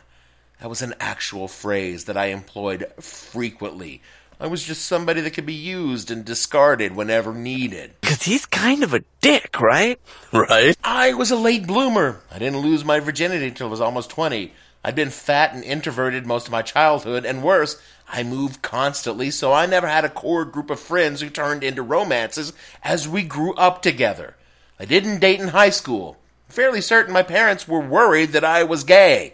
That 0.59 0.69
was 0.69 0.81
an 0.81 0.95
actual 0.99 1.47
phrase 1.47 2.05
that 2.05 2.17
I 2.17 2.27
employed 2.27 2.91
frequently. 2.99 4.01
I 4.39 4.47
was 4.47 4.63
just 4.63 4.85
somebody 4.85 5.21
that 5.21 5.33
could 5.33 5.45
be 5.45 5.53
used 5.53 6.09
and 6.09 6.25
discarded 6.25 6.95
whenever 6.95 7.33
needed. 7.33 7.93
Because 8.01 8.23
he's 8.23 8.45
kind 8.45 8.83
of 8.83 8.93
a 8.93 9.03
dick, 9.21 9.59
right? 9.59 9.99
Right? 10.31 10.77
I 10.83 11.13
was 11.13 11.31
a 11.31 11.35
late 11.35 11.65
bloomer. 11.65 12.21
I 12.31 12.39
didn't 12.39 12.61
lose 12.61 12.85
my 12.85 12.99
virginity 12.99 13.47
until 13.47 13.67
I 13.67 13.71
was 13.71 13.81
almost 13.81 14.09
20. 14.09 14.51
I'd 14.83 14.95
been 14.95 15.09
fat 15.09 15.53
and 15.53 15.63
introverted 15.63 16.25
most 16.25 16.47
of 16.47 16.51
my 16.51 16.61
childhood, 16.61 17.25
and 17.25 17.43
worse, 17.43 17.81
I 18.07 18.23
moved 18.23 18.61
constantly, 18.61 19.31
so 19.31 19.51
I 19.51 19.65
never 19.65 19.87
had 19.87 20.05
a 20.05 20.09
core 20.09 20.45
group 20.45 20.69
of 20.69 20.79
friends 20.79 21.21
who 21.21 21.29
turned 21.29 21.63
into 21.63 21.81
romances 21.81 22.53
as 22.83 23.07
we 23.07 23.23
grew 23.23 23.53
up 23.55 23.81
together. 23.81 24.35
I 24.79 24.85
didn't 24.85 25.19
date 25.19 25.39
in 25.39 25.49
high 25.49 25.71
school. 25.71 26.17
I'm 26.47 26.53
fairly 26.53 26.81
certain 26.81 27.11
my 27.11 27.23
parents 27.23 27.67
were 27.67 27.81
worried 27.81 28.31
that 28.31 28.45
I 28.45 28.63
was 28.63 28.83
gay. 28.83 29.33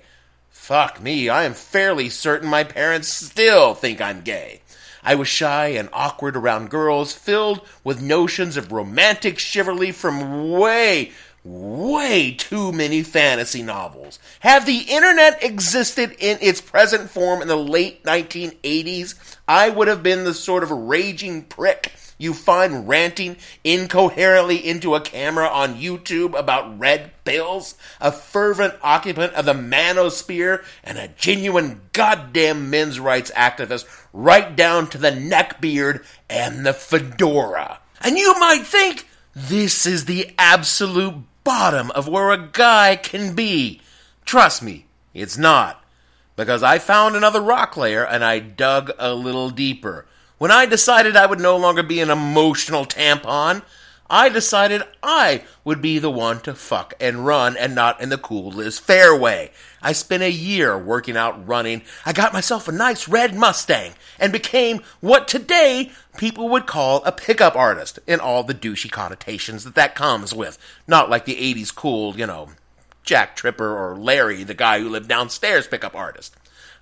Fuck 0.63 1.02
me, 1.02 1.28
I 1.28 1.43
am 1.43 1.56
fairly 1.56 2.08
certain 2.08 2.47
my 2.47 2.63
parents 2.63 3.10
still 3.10 3.73
think 3.73 3.99
I'm 3.99 4.21
gay. 4.21 4.62
I 5.04 5.13
was 5.13 5.28
shy 5.28 5.67
and 5.67 5.89
awkward 5.91 6.38
around 6.38 6.69
girls, 6.69 7.12
filled 7.12 7.67
with 7.84 8.02
notions 8.02 8.56
of 8.56 8.71
romantic 8.71 9.39
chivalry 9.39 9.91
from 9.91 10.52
way, 10.52 11.12
way 11.43 12.32
too 12.32 12.71
many 12.71 13.04
fantasy 13.04 13.62
novels. 13.62 14.19
Had 14.39 14.65
the 14.65 14.86
internet 14.88 15.43
existed 15.43 16.15
in 16.17 16.38
its 16.39 16.62
present 16.62 17.10
form 17.10 17.41
in 17.41 17.49
the 17.49 17.58
late 17.58 18.02
1980s, 18.06 19.15
I 19.45 19.69
would 19.69 19.89
have 19.89 20.02
been 20.02 20.23
the 20.23 20.34
sort 20.34 20.63
of 20.63 20.71
raging 20.71 21.43
prick 21.43 21.91
you 22.23 22.33
find 22.33 22.88
ranting 22.88 23.38
incoherently 23.63 24.55
into 24.55 24.95
a 24.95 25.01
camera 25.01 25.47
on 25.47 25.75
YouTube 25.75 26.38
about 26.38 26.79
red 26.79 27.12
pills, 27.25 27.75
a 27.99 28.12
fervent 28.12 28.73
occupant 28.81 29.33
of 29.33 29.45
the 29.45 29.53
manosphere, 29.53 30.63
and 30.83 30.97
a 30.97 31.09
genuine 31.09 31.81
goddamn 31.91 32.69
men's 32.69 32.99
rights 32.99 33.31
activist 33.31 33.86
right 34.13 34.55
down 34.55 34.89
to 34.89 34.97
the 34.97 35.12
neckbeard 35.12 36.03
and 36.29 36.65
the 36.65 36.73
fedora. 36.73 37.79
And 38.01 38.17
you 38.17 38.33
might 38.39 38.63
think 38.63 39.07
this 39.36 39.86
is 39.86 40.05
the 40.05 40.33
absolute 40.38 41.15
bottom 41.43 41.91
of 41.91 42.07
where 42.07 42.31
a 42.31 42.49
guy 42.51 42.95
can 42.95 43.36
be. 43.36 43.81
Trust 44.25 44.63
me, 44.63 44.86
it's 45.13 45.38
not. 45.38 45.83
Because 46.36 46.63
I 46.63 46.79
found 46.79 47.15
another 47.15 47.41
rock 47.41 47.77
layer 47.77 48.05
and 48.05 48.23
I 48.23 48.39
dug 48.39 48.91
a 48.97 49.13
little 49.13 49.49
deeper. 49.49 50.05
When 50.37 50.51
I 50.51 50.65
decided 50.65 51.15
I 51.15 51.25
would 51.25 51.39
no 51.39 51.57
longer 51.57 51.83
be 51.83 51.99
an 51.99 52.09
emotional 52.09 52.85
tampon, 52.85 53.61
I 54.09 54.29
decided 54.29 54.83
I 55.01 55.43
would 55.63 55.81
be 55.81 55.97
the 55.97 56.11
one 56.11 56.39
to 56.41 56.53
fuck 56.53 56.93
and 56.99 57.25
run 57.25 57.55
and 57.57 57.73
not 57.73 58.01
in 58.01 58.09
the 58.09 58.17
cool 58.17 58.51
Liz 58.51 58.79
Phair 58.79 59.17
way. 59.19 59.51
I 59.81 59.93
spent 59.93 60.21
a 60.21 60.31
year 60.31 60.77
working 60.77 61.17
out 61.17 61.47
running. 61.47 61.81
I 62.05 62.13
got 62.13 62.33
myself 62.33 62.67
a 62.67 62.71
nice 62.71 63.07
red 63.07 63.33
Mustang 63.33 63.93
and 64.19 64.31
became 64.31 64.81
what 64.99 65.27
today 65.27 65.91
people 66.17 66.49
would 66.49 66.67
call 66.67 67.03
a 67.05 67.11
pickup 67.11 67.55
artist 67.55 67.99
in 68.05 68.19
all 68.19 68.43
the 68.43 68.53
douchey 68.53 68.91
connotations 68.91 69.63
that 69.63 69.75
that 69.75 69.95
comes 69.95 70.33
with. 70.33 70.57
Not 70.87 71.09
like 71.09 71.25
the 71.25 71.35
80s 71.35 71.73
cool, 71.73 72.17
you 72.17 72.27
know, 72.27 72.49
Jack 73.03 73.35
Tripper 73.35 73.75
or 73.75 73.97
Larry, 73.97 74.43
the 74.43 74.53
guy 74.53 74.79
who 74.79 74.89
lived 74.89 75.07
downstairs 75.07 75.67
pickup 75.67 75.95
artist. 75.95 76.35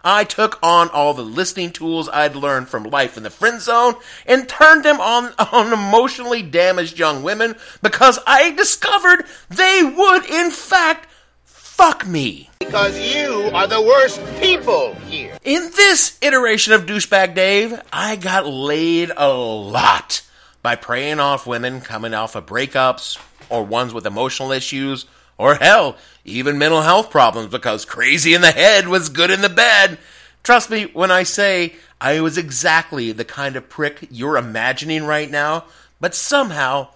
I 0.04 0.24
took 0.24 0.60
on 0.64 0.90
all 0.90 1.14
the 1.14 1.22
listening 1.22 1.72
tools 1.72 2.10
I'd 2.10 2.36
learned 2.36 2.70
from 2.70 2.84
life 2.84 3.18
in 3.18 3.24
the 3.24 3.30
friend 3.30 3.62
zone 3.62 3.96
and 4.26 4.50
turned 4.50 4.84
them 4.84 5.00
on, 5.00 5.34
on 5.52 5.74
emotionally 5.74 6.42
damaged 6.42 6.98
young 6.98 7.24
women 7.24 7.56
because 7.82 8.20
I 8.26 8.52
discovered 8.52 9.26
they 9.50 9.84
would, 9.84 10.26
in 10.26 10.52
fact, 10.52 11.08
fuck 11.44 12.06
me. 12.06 12.50
Because 12.60 13.00
you 13.00 13.50
are 13.54 13.68
the 13.68 13.82
worst 13.82 14.22
people 14.40 14.94
here. 15.08 15.38
In 15.44 15.72
this 15.76 16.18
iteration 16.22 16.74
of 16.74 16.86
Douchebag 16.86 17.36
Dave, 17.36 17.80
I 17.92 18.16
got 18.16 18.46
laid 18.46 19.12
a 19.16 19.32
lot 19.32 20.22
by 20.62 20.76
preying 20.76 21.20
off 21.20 21.48
women 21.48 21.82
coming 21.82 22.14
off 22.14 22.36
of 22.36 22.46
breakups 22.46 23.20
or 23.50 23.64
ones 23.64 23.94
with 23.94 24.06
emotional 24.06 24.52
issues 24.52 25.06
or 25.42 25.56
hell, 25.56 25.96
even 26.24 26.60
mental 26.60 26.84
health 26.84 27.10
problems 27.10 27.50
because 27.50 27.84
crazy 27.84 28.36
in 28.36 28.42
the 28.42 28.52
head 28.52 28.88
was 28.88 29.10
good 29.10 29.32
in 29.32 29.42
the 29.42 29.50
bed. 29.50 29.98
Trust 30.44 30.70
me 30.70 30.84
when 30.94 31.10
I 31.10 31.24
say 31.24 31.74
I 32.00 32.22
was 32.22 32.38
exactly 32.38 33.12
the 33.12 33.26
kind 33.26 33.56
of 33.56 33.68
prick 33.68 34.08
you're 34.12 34.38
imagining 34.38 35.04
right 35.04 35.32
now, 35.32 35.66
but 36.00 36.14
somehow 36.14 36.90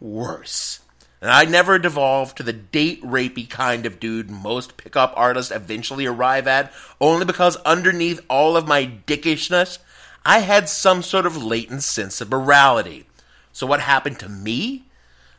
worse. 0.00 0.80
And 1.20 1.30
I 1.30 1.44
never 1.44 1.78
devolved 1.78 2.38
to 2.38 2.42
the 2.42 2.54
date 2.54 3.02
rapey 3.02 3.48
kind 3.48 3.84
of 3.84 4.00
dude 4.00 4.30
most 4.30 4.78
pickup 4.78 5.12
artists 5.14 5.52
eventually 5.52 6.06
arrive 6.06 6.46
at, 6.46 6.72
only 7.02 7.26
because 7.26 7.56
underneath 7.66 8.24
all 8.30 8.56
of 8.56 8.66
my 8.66 8.90
dickishness, 9.06 9.76
I 10.24 10.38
had 10.38 10.70
some 10.70 11.02
sort 11.02 11.26
of 11.26 11.44
latent 11.44 11.82
sense 11.82 12.22
of 12.22 12.30
morality. 12.30 13.04
So 13.52 13.66
what 13.66 13.80
happened 13.80 14.18
to 14.20 14.30
me? 14.30 14.86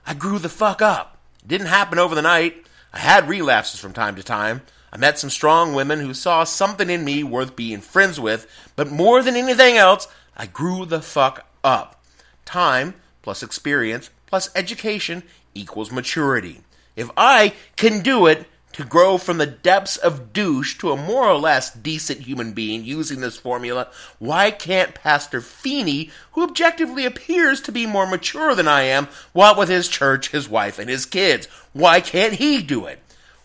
I 0.06 0.14
grew 0.14 0.38
the 0.38 0.48
fuck 0.48 0.84
up. 0.84 1.18
Didn't 1.46 1.68
happen 1.68 2.00
over 2.00 2.16
the 2.16 2.22
night. 2.22 2.66
I 2.94 3.00
had 3.00 3.28
relapses 3.28 3.80
from 3.80 3.94
time 3.94 4.16
to 4.16 4.24
time. 4.24 4.62
I 4.94 4.98
met 4.98 5.18
some 5.18 5.30
strong 5.30 5.74
women 5.74 6.00
who 6.00 6.14
saw 6.14 6.44
something 6.44 6.90
in 6.90 7.06
me 7.06 7.24
worth 7.24 7.56
being 7.56 7.80
friends 7.80 8.20
with, 8.20 8.48
but 8.76 8.92
more 8.92 9.24
than 9.24 9.36
anything 9.36 9.78
else, 9.78 10.08
I 10.36 10.48
grew 10.48 10.86
the 10.86 11.02
fuck 11.02 11.48
up. 11.64 12.04
Time 12.46 12.96
plus 13.22 13.44
experience 13.44 14.10
plus 14.26 14.50
education 14.56 15.24
equals 15.54 15.92
maturity. 15.92 16.62
If 16.96 17.10
I 17.16 17.54
can 17.76 18.02
do 18.02 18.26
it 18.28 18.46
to 18.74 18.84
grow 18.84 19.18
from 19.18 19.38
the 19.38 19.46
depths 19.46 19.98
of 19.98 20.34
douche 20.34 20.78
to 20.78 20.92
a 20.92 20.98
more 20.98 21.26
or 21.26 21.38
less 21.38 21.74
decent 21.74 22.22
human 22.22 22.54
being 22.54 22.84
using 22.84 23.22
this 23.22 23.38
formula, 23.38 23.88
why 24.20 24.52
can't 24.52 24.96
Pastor 24.96 25.42
Fiene, 25.42 26.10
who 26.34 26.44
objectively 26.44 27.06
appears 27.06 27.62
to 27.62 27.72
be 27.72 27.86
more 27.86 28.08
mature 28.08 28.56
than 28.56 28.68
I 28.68 28.84
am, 28.84 29.08
what 29.34 29.58
with 29.58 29.70
his 29.70 29.88
church, 29.88 30.30
his 30.30 30.50
wife, 30.50 30.80
and 30.80 30.90
his 30.90 31.06
kids, 31.06 31.48
why 31.74 32.02
can't 32.02 32.34
he 32.34 32.62
do 32.62 32.86
it? 32.86 33.00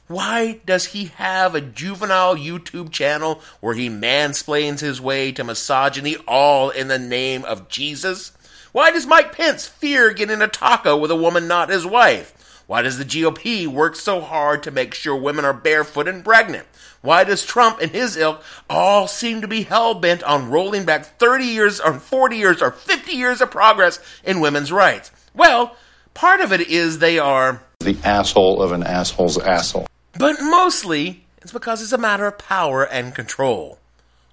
Why 0.09 0.61
does 0.65 0.87
he 0.87 1.07
have 1.17 1.55
a 1.55 1.61
juvenile 1.61 2.37
YouTube 2.37 2.93
channel 2.93 3.41
where 3.61 3.75
he 3.75 3.91
mansplains 3.91 4.79
his 4.79 5.01
way 5.01 5.33
to 5.33 5.43
misogyny 5.43 6.17
all 6.29 6.71
in 6.71 6.87
the 6.87 6.99
name 6.99 7.45
of 7.45 7.69
Jesus? 7.69 8.31
Why 8.71 8.93
does 8.93 9.07
Mike 9.07 9.33
Pence 9.33 9.67
fear 9.67 10.13
getting 10.13 10.43
a 10.43 10.49
taco 10.49 10.97
with 10.97 11.11
a 11.11 11.17
woman 11.17 11.49
not 11.49 11.71
his 11.71 11.85
wife? 11.85 12.36
Why 12.67 12.83
does 12.83 12.99
the 12.99 13.05
GOP 13.05 13.69
work 13.69 13.95
so 13.95 14.21
hard 14.21 14.65
to 14.65 14.73
make 14.73 14.93
sure 14.93 15.15
women 15.15 15.45
are 15.45 15.53
barefoot 15.53 16.09
and 16.09 16.25
pregnant? 16.25 16.67
Why 17.01 17.23
does 17.23 17.47
Trump 17.47 17.81
and 17.81 17.93
his 17.93 18.17
ilk 18.17 18.43
all 18.69 19.07
seem 19.07 19.41
to 19.41 19.49
be 19.49 19.63
hell 19.63 19.95
bent 19.95 20.25
on 20.25 20.51
rolling 20.51 20.85
back 20.85 21.19
30 21.19 21.45
years 21.45 21.81
or 21.81 21.95
40 21.95 22.37
years 22.37 22.61
or 22.61 22.73
50 22.73 23.13
years 23.13 23.41
of 23.41 23.53
progress 23.53 24.01
in 24.25 24.41
women's 24.41 24.73
rights? 24.73 25.13
Well, 25.33 25.77
part 26.15 26.41
of 26.41 26.53
it 26.53 26.63
is 26.63 26.99
they 26.99 27.21
are 27.21 27.63
the 27.79 27.97
asshole 28.03 28.61
of 28.61 28.73
an 28.73 28.83
asshole's 28.83 29.39
asshole. 29.39 29.87
But 30.19 30.37
mostly, 30.41 31.25
it's 31.43 31.53
because 31.53 31.83
it's 31.83 31.93
a 31.93 31.99
matter 31.99 32.27
of 32.27 32.39
power 32.39 32.85
and 32.85 33.15
control. 33.15 33.79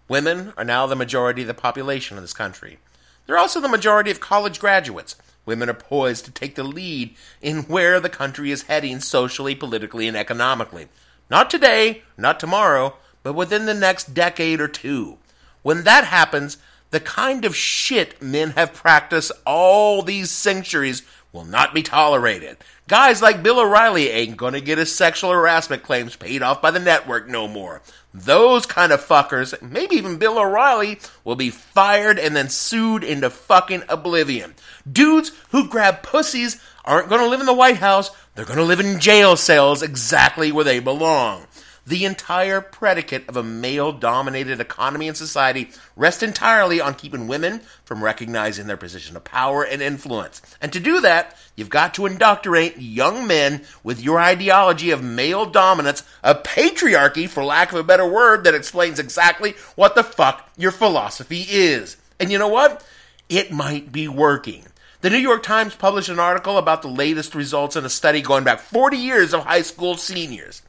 Women 0.07 0.53
are 0.57 0.63
now 0.63 0.87
the 0.87 0.95
majority 0.95 1.41
of 1.41 1.47
the 1.47 1.53
population 1.53 2.17
of 2.17 2.23
this 2.23 2.33
country. 2.33 2.79
They're 3.27 3.37
also 3.37 3.61
the 3.61 3.69
majority 3.69 4.09
of 4.09 4.19
college 4.19 4.59
graduates. 4.59 5.15
Women 5.45 5.69
are 5.69 5.73
poised 5.73 6.25
to 6.25 6.31
take 6.31 6.55
the 6.55 6.63
lead 6.63 7.15
in 7.41 7.63
where 7.63 7.99
the 7.99 8.09
country 8.09 8.51
is 8.51 8.63
heading 8.63 8.99
socially, 8.99 9.55
politically, 9.55 10.07
and 10.07 10.15
economically. 10.15 10.87
Not 11.29 11.49
today, 11.49 12.03
not 12.17 12.39
tomorrow, 12.39 12.95
but 13.23 13.33
within 13.33 13.65
the 13.65 13.73
next 13.73 14.13
decade 14.13 14.61
or 14.61 14.67
two. 14.67 15.17
When 15.61 15.83
that 15.83 16.05
happens, 16.05 16.57
the 16.91 16.99
kind 16.99 17.43
of 17.43 17.55
shit 17.55 18.21
men 18.21 18.51
have 18.51 18.73
practiced 18.73 19.31
all 19.45 20.01
these 20.01 20.29
centuries 20.29 21.01
will 21.33 21.43
not 21.43 21.73
be 21.73 21.81
tolerated. 21.83 22.55
Guys 22.87 23.21
like 23.21 23.43
Bill 23.43 23.59
O'Reilly 23.59 24.09
ain't 24.09 24.37
gonna 24.37 24.61
get 24.61 24.77
his 24.77 24.95
sexual 24.95 25.31
harassment 25.31 25.83
claims 25.83 26.15
paid 26.15 26.43
off 26.43 26.61
by 26.61 26.71
the 26.71 26.79
network 26.79 27.27
no 27.27 27.47
more. 27.47 27.81
Those 28.13 28.67
kind 28.67 28.91
of 28.91 29.03
fuckers, 29.03 29.59
maybe 29.61 29.95
even 29.95 30.17
Bill 30.17 30.37
O'Reilly, 30.37 30.99
will 31.23 31.35
be 31.35 31.49
fired 31.49 32.19
and 32.19 32.35
then 32.35 32.49
sued 32.49 33.03
into 33.03 33.31
fucking 33.31 33.83
oblivion. 33.89 34.53
Dudes 34.89 35.31
who 35.49 35.67
grab 35.67 36.03
pussies 36.03 36.61
aren't 36.85 37.09
gonna 37.09 37.27
live 37.27 37.39
in 37.39 37.47
the 37.47 37.53
White 37.53 37.77
House, 37.77 38.11
they're 38.35 38.45
gonna 38.45 38.61
live 38.63 38.79
in 38.79 38.99
jail 38.99 39.35
cells 39.35 39.81
exactly 39.81 40.51
where 40.51 40.65
they 40.65 40.79
belong. 40.79 41.47
The 41.85 42.05
entire 42.05 42.61
predicate 42.61 43.27
of 43.27 43.35
a 43.35 43.43
male 43.43 43.91
dominated 43.91 44.61
economy 44.61 45.09
and 45.09 45.17
society 45.17 45.69
rests 45.97 46.23
entirely 46.23 46.79
on 46.79 46.93
keeping 46.93 47.27
women 47.27 47.59
from 47.83 48.01
recognizing 48.01 48.67
their 48.67 48.77
position 48.77 49.17
of 49.17 49.25
power 49.25 49.63
and 49.63 49.81
influence. 49.81 50.41
And 50.61 50.71
to 50.71 50.79
do 50.79 51.01
that, 51.01 51.37
you've 51.57 51.69
got 51.69 51.93
to 51.95 52.05
indoctrinate 52.05 52.77
young 52.77 53.27
men 53.27 53.63
with 53.83 54.01
your 54.01 54.17
ideology 54.17 54.91
of 54.91 55.03
male 55.03 55.45
dominance, 55.45 56.03
a 56.23 56.35
patriarchy, 56.35 57.27
for 57.27 57.43
lack 57.43 57.73
of 57.73 57.79
a 57.79 57.83
better 57.83 58.07
word, 58.07 58.45
that 58.45 58.55
explains 58.55 58.97
exactly 58.97 59.55
what 59.75 59.95
the 59.95 60.03
fuck 60.03 60.49
your 60.57 60.71
philosophy 60.71 61.45
is. 61.49 61.97
And 62.17 62.31
you 62.31 62.37
know 62.37 62.47
what? 62.47 62.85
It 63.27 63.51
might 63.51 63.91
be 63.91 64.07
working. 64.07 64.67
The 65.01 65.09
New 65.09 65.17
York 65.17 65.43
Times 65.43 65.75
published 65.75 66.07
an 66.07 66.19
article 66.19 66.57
about 66.57 66.81
the 66.81 66.87
latest 66.87 67.35
results 67.35 67.75
in 67.75 67.83
a 67.83 67.89
study 67.89 68.21
going 68.21 68.45
back 68.45 68.61
40 68.61 68.95
years 68.95 69.33
of 69.33 69.43
high 69.43 69.63
school 69.63 69.97
seniors. 69.97 70.61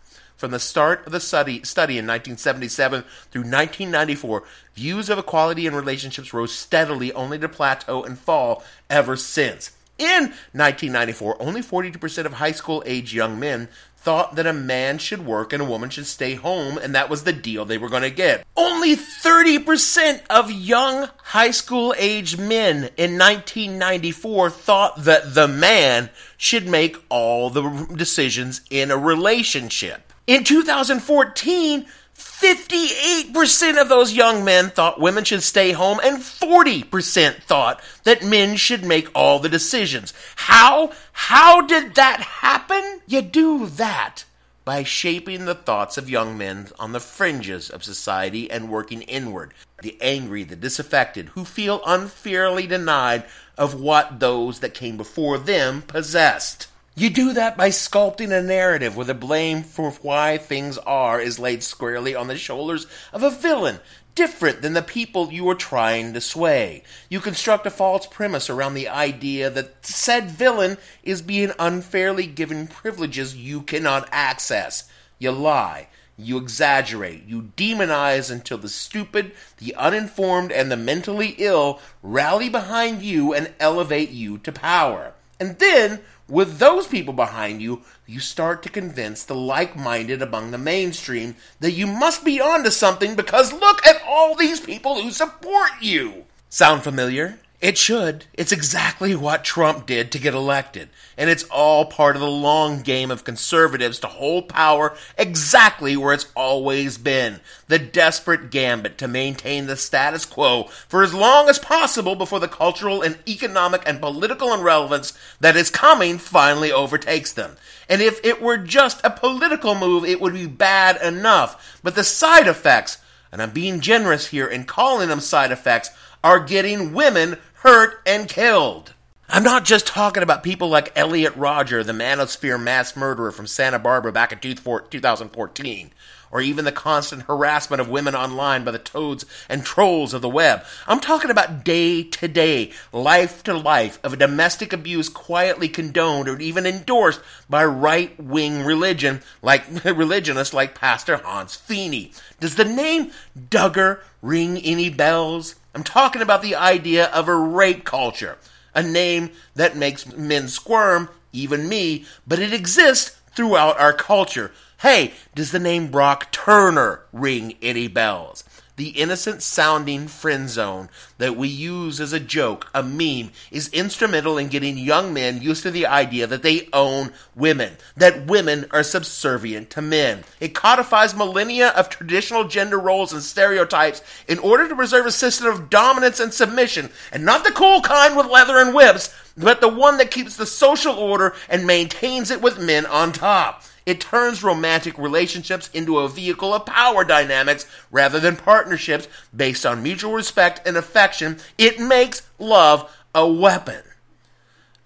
From 0.44 0.50
the 0.50 0.58
start 0.58 1.06
of 1.06 1.12
the 1.12 1.20
study, 1.20 1.62
study 1.62 1.94
in 1.94 2.04
1977 2.04 3.04
through 3.30 3.44
1994, 3.44 4.42
views 4.74 5.08
of 5.08 5.18
equality 5.18 5.66
in 5.66 5.74
relationships 5.74 6.34
rose 6.34 6.52
steadily, 6.52 7.10
only 7.14 7.38
to 7.38 7.48
plateau 7.48 8.04
and 8.04 8.18
fall 8.18 8.62
ever 8.90 9.16
since. 9.16 9.70
In 9.96 10.34
1994, 10.52 11.40
only 11.40 11.62
42% 11.62 12.26
of 12.26 12.34
high 12.34 12.52
school 12.52 12.82
age 12.84 13.14
young 13.14 13.40
men 13.40 13.70
thought 13.96 14.34
that 14.34 14.46
a 14.46 14.52
man 14.52 14.98
should 14.98 15.24
work 15.24 15.54
and 15.54 15.62
a 15.62 15.64
woman 15.64 15.88
should 15.88 16.04
stay 16.04 16.34
home, 16.34 16.76
and 16.76 16.94
that 16.94 17.08
was 17.08 17.24
the 17.24 17.32
deal 17.32 17.64
they 17.64 17.78
were 17.78 17.88
going 17.88 18.02
to 18.02 18.10
get. 18.10 18.46
Only 18.54 18.96
30% 18.96 20.26
of 20.28 20.50
young 20.50 21.08
high 21.22 21.52
school 21.52 21.94
age 21.96 22.36
men 22.36 22.90
in 22.98 23.16
1994 23.16 24.50
thought 24.50 25.04
that 25.04 25.32
the 25.32 25.48
man 25.48 26.10
should 26.36 26.68
make 26.68 26.98
all 27.08 27.48
the 27.48 27.88
decisions 27.96 28.60
in 28.68 28.90
a 28.90 28.98
relationship. 28.98 30.12
In 30.26 30.42
2014, 30.42 31.86
58% 32.16 33.80
of 33.80 33.88
those 33.88 34.12
young 34.12 34.44
men 34.44 34.70
thought 34.70 35.00
women 35.00 35.24
should 35.24 35.42
stay 35.42 35.72
home, 35.72 36.00
and 36.02 36.18
40% 36.18 37.42
thought 37.42 37.82
that 38.04 38.24
men 38.24 38.56
should 38.56 38.84
make 38.84 39.08
all 39.14 39.38
the 39.38 39.48
decisions. 39.48 40.14
How? 40.36 40.92
How 41.12 41.60
did 41.60 41.94
that 41.96 42.20
happen? 42.20 43.00
You 43.06 43.20
do 43.22 43.66
that 43.66 44.24
by 44.64 44.82
shaping 44.82 45.44
the 45.44 45.54
thoughts 45.54 45.98
of 45.98 46.08
young 46.08 46.38
men 46.38 46.68
on 46.78 46.92
the 46.92 47.00
fringes 47.00 47.68
of 47.68 47.84
society 47.84 48.50
and 48.50 48.70
working 48.70 49.02
inward. 49.02 49.52
The 49.82 49.98
angry, 50.00 50.44
the 50.44 50.56
disaffected, 50.56 51.28
who 51.30 51.44
feel 51.44 51.82
unfairly 51.86 52.66
denied 52.66 53.24
of 53.58 53.78
what 53.78 54.20
those 54.20 54.60
that 54.60 54.72
came 54.72 54.96
before 54.96 55.36
them 55.36 55.82
possessed. 55.82 56.68
You 56.96 57.10
do 57.10 57.32
that 57.32 57.56
by 57.56 57.70
sculpting 57.70 58.30
a 58.30 58.40
narrative 58.40 58.96
where 58.96 59.04
the 59.04 59.14
blame 59.14 59.64
for 59.64 59.90
why 59.90 60.38
things 60.38 60.78
are 60.78 61.20
is 61.20 61.40
laid 61.40 61.64
squarely 61.64 62.14
on 62.14 62.28
the 62.28 62.36
shoulders 62.36 62.86
of 63.12 63.24
a 63.24 63.30
villain, 63.30 63.80
different 64.14 64.62
than 64.62 64.74
the 64.74 64.82
people 64.82 65.32
you 65.32 65.48
are 65.48 65.56
trying 65.56 66.12
to 66.12 66.20
sway. 66.20 66.84
You 67.08 67.18
construct 67.18 67.66
a 67.66 67.70
false 67.70 68.06
premise 68.06 68.48
around 68.48 68.74
the 68.74 68.88
idea 68.88 69.50
that 69.50 69.84
said 69.84 70.30
villain 70.30 70.78
is 71.02 71.20
being 71.20 71.50
unfairly 71.58 72.28
given 72.28 72.68
privileges 72.68 73.34
you 73.34 73.62
cannot 73.62 74.08
access. 74.12 74.88
You 75.18 75.32
lie. 75.32 75.88
You 76.16 76.38
exaggerate. 76.38 77.26
You 77.26 77.50
demonize 77.56 78.30
until 78.30 78.58
the 78.58 78.68
stupid, 78.68 79.32
the 79.58 79.74
uninformed, 79.74 80.52
and 80.52 80.70
the 80.70 80.76
mentally 80.76 81.34
ill 81.38 81.80
rally 82.04 82.48
behind 82.48 83.02
you 83.02 83.34
and 83.34 83.52
elevate 83.58 84.10
you 84.10 84.38
to 84.38 84.52
power. 84.52 85.14
And 85.40 85.58
then, 85.58 86.00
with 86.28 86.58
those 86.58 86.86
people 86.86 87.12
behind 87.14 87.60
you, 87.60 87.82
you 88.06 88.20
start 88.20 88.62
to 88.62 88.68
convince 88.68 89.24
the 89.24 89.34
like 89.34 89.76
minded 89.76 90.22
among 90.22 90.50
the 90.50 90.58
mainstream 90.58 91.36
that 91.60 91.72
you 91.72 91.86
must 91.86 92.24
be 92.24 92.40
onto 92.40 92.70
something 92.70 93.14
because 93.14 93.52
look 93.52 93.86
at 93.86 94.02
all 94.06 94.34
these 94.34 94.60
people 94.60 95.00
who 95.02 95.10
support 95.10 95.70
you. 95.80 96.24
Sound 96.48 96.82
familiar? 96.82 97.38
It 97.64 97.78
should. 97.78 98.26
It's 98.34 98.52
exactly 98.52 99.16
what 99.16 99.42
Trump 99.42 99.86
did 99.86 100.12
to 100.12 100.18
get 100.18 100.34
elected. 100.34 100.90
And 101.16 101.30
it's 101.30 101.44
all 101.44 101.86
part 101.86 102.14
of 102.14 102.20
the 102.20 102.30
long 102.30 102.82
game 102.82 103.10
of 103.10 103.24
conservatives 103.24 103.98
to 104.00 104.06
hold 104.06 104.50
power 104.50 104.94
exactly 105.16 105.96
where 105.96 106.12
it's 106.12 106.30
always 106.36 106.98
been. 106.98 107.40
The 107.68 107.78
desperate 107.78 108.50
gambit 108.50 108.98
to 108.98 109.08
maintain 109.08 109.64
the 109.64 109.78
status 109.78 110.26
quo 110.26 110.64
for 110.88 111.02
as 111.02 111.14
long 111.14 111.48
as 111.48 111.58
possible 111.58 112.14
before 112.14 112.38
the 112.38 112.48
cultural 112.48 113.00
and 113.00 113.16
economic 113.26 113.82
and 113.86 113.98
political 113.98 114.52
irrelevance 114.52 115.18
that 115.40 115.56
is 115.56 115.70
coming 115.70 116.18
finally 116.18 116.70
overtakes 116.70 117.32
them. 117.32 117.56
And 117.88 118.02
if 118.02 118.22
it 118.22 118.42
were 118.42 118.58
just 118.58 119.00
a 119.02 119.08
political 119.08 119.74
move, 119.74 120.04
it 120.04 120.20
would 120.20 120.34
be 120.34 120.46
bad 120.46 121.00
enough. 121.00 121.80
But 121.82 121.94
the 121.94 122.04
side 122.04 122.46
effects, 122.46 122.98
and 123.32 123.40
I'm 123.40 123.52
being 123.52 123.80
generous 123.80 124.26
here 124.26 124.46
in 124.46 124.64
calling 124.64 125.08
them 125.08 125.20
side 125.20 125.50
effects, 125.50 125.88
are 126.24 126.40
getting 126.40 126.94
women 126.94 127.36
hurt 127.56 128.00
and 128.06 128.28
killed. 128.28 128.94
I'm 129.28 129.42
not 129.42 129.66
just 129.66 129.86
talking 129.86 130.22
about 130.22 130.42
people 130.42 130.68
like 130.68 130.96
Elliot 130.96 131.36
Rodger, 131.36 131.84
the 131.84 131.92
manosphere 131.92 132.60
mass 132.60 132.96
murderer 132.96 133.30
from 133.30 133.46
Santa 133.46 133.78
Barbara 133.78 134.10
back 134.10 134.32
in 134.32 134.38
2014, 134.38 135.90
or 136.30 136.40
even 136.40 136.64
the 136.64 136.72
constant 136.72 137.22
harassment 137.22 137.80
of 137.80 137.90
women 137.90 138.14
online 138.14 138.64
by 138.64 138.70
the 138.70 138.78
toads 138.78 139.26
and 139.50 139.66
trolls 139.66 140.14
of 140.14 140.22
the 140.22 140.28
web. 140.28 140.64
I'm 140.86 141.00
talking 141.00 141.30
about 141.30 141.62
day 141.62 142.02
to 142.02 142.26
day, 142.28 142.72
life 142.90 143.42
to 143.44 143.54
life 143.54 143.98
of 144.02 144.18
domestic 144.18 144.72
abuse 144.72 145.10
quietly 145.10 145.68
condoned 145.68 146.28
or 146.28 146.38
even 146.38 146.64
endorsed 146.64 147.20
by 147.50 147.66
right 147.66 148.18
wing 148.18 148.62
religion, 148.62 149.20
like 149.42 149.64
religionists 149.84 150.54
like 150.54 150.74
Pastor 150.78 151.18
Hans 151.18 151.54
Fiene. 151.54 152.18
Does 152.40 152.54
the 152.54 152.64
name 152.64 153.10
Duggar 153.38 154.00
ring 154.22 154.56
any 154.58 154.88
bells? 154.88 155.56
I'm 155.74 155.82
talking 155.82 156.22
about 156.22 156.42
the 156.42 156.54
idea 156.54 157.06
of 157.06 157.28
a 157.28 157.34
rape 157.34 157.84
culture, 157.84 158.38
a 158.74 158.82
name 158.82 159.30
that 159.54 159.76
makes 159.76 160.06
men 160.06 160.48
squirm, 160.48 161.08
even 161.32 161.68
me, 161.68 162.04
but 162.26 162.38
it 162.38 162.52
exists 162.52 163.18
throughout 163.34 163.78
our 163.80 163.92
culture. 163.92 164.52
Hey, 164.80 165.14
does 165.34 165.50
the 165.50 165.58
name 165.58 165.90
Brock 165.90 166.30
Turner 166.30 167.00
ring 167.12 167.56
any 167.60 167.88
bells? 167.88 168.44
The 168.76 168.88
innocent 168.88 169.40
sounding 169.40 170.08
friend 170.08 170.50
zone 170.50 170.88
that 171.18 171.36
we 171.36 171.46
use 171.46 172.00
as 172.00 172.12
a 172.12 172.18
joke, 172.18 172.68
a 172.74 172.82
meme, 172.82 173.30
is 173.52 173.68
instrumental 173.68 174.36
in 174.36 174.48
getting 174.48 174.76
young 174.76 175.14
men 175.14 175.40
used 175.40 175.62
to 175.62 175.70
the 175.70 175.86
idea 175.86 176.26
that 176.26 176.42
they 176.42 176.68
own 176.72 177.12
women, 177.36 177.76
that 177.96 178.26
women 178.26 178.66
are 178.72 178.82
subservient 178.82 179.70
to 179.70 179.82
men. 179.82 180.24
It 180.40 180.54
codifies 180.54 181.14
millennia 181.14 181.68
of 181.68 181.88
traditional 181.88 182.48
gender 182.48 182.80
roles 182.80 183.12
and 183.12 183.22
stereotypes 183.22 184.02
in 184.26 184.40
order 184.40 184.68
to 184.68 184.74
preserve 184.74 185.06
a 185.06 185.12
system 185.12 185.46
of 185.46 185.70
dominance 185.70 186.18
and 186.18 186.34
submission, 186.34 186.90
and 187.12 187.24
not 187.24 187.44
the 187.44 187.52
cool 187.52 187.80
kind 187.80 188.16
with 188.16 188.26
leather 188.26 188.58
and 188.58 188.74
whips, 188.74 189.14
but 189.36 189.60
the 189.60 189.68
one 189.68 189.98
that 189.98 190.10
keeps 190.10 190.36
the 190.36 190.46
social 190.46 190.94
order 190.94 191.34
and 191.48 191.64
maintains 191.64 192.32
it 192.32 192.42
with 192.42 192.58
men 192.58 192.86
on 192.86 193.12
top. 193.12 193.62
It 193.86 194.00
turns 194.00 194.42
romantic 194.42 194.96
relationships 194.96 195.68
into 195.74 195.98
a 195.98 196.08
vehicle 196.08 196.54
of 196.54 196.64
power 196.64 197.04
dynamics 197.04 197.66
rather 197.90 198.18
than 198.18 198.36
partnerships 198.36 199.08
based 199.34 199.66
on 199.66 199.82
mutual 199.82 200.12
respect 200.12 200.66
and 200.66 200.76
affection. 200.76 201.38
It 201.58 201.78
makes 201.78 202.28
love 202.38 202.90
a 203.14 203.30
weapon. 203.30 203.82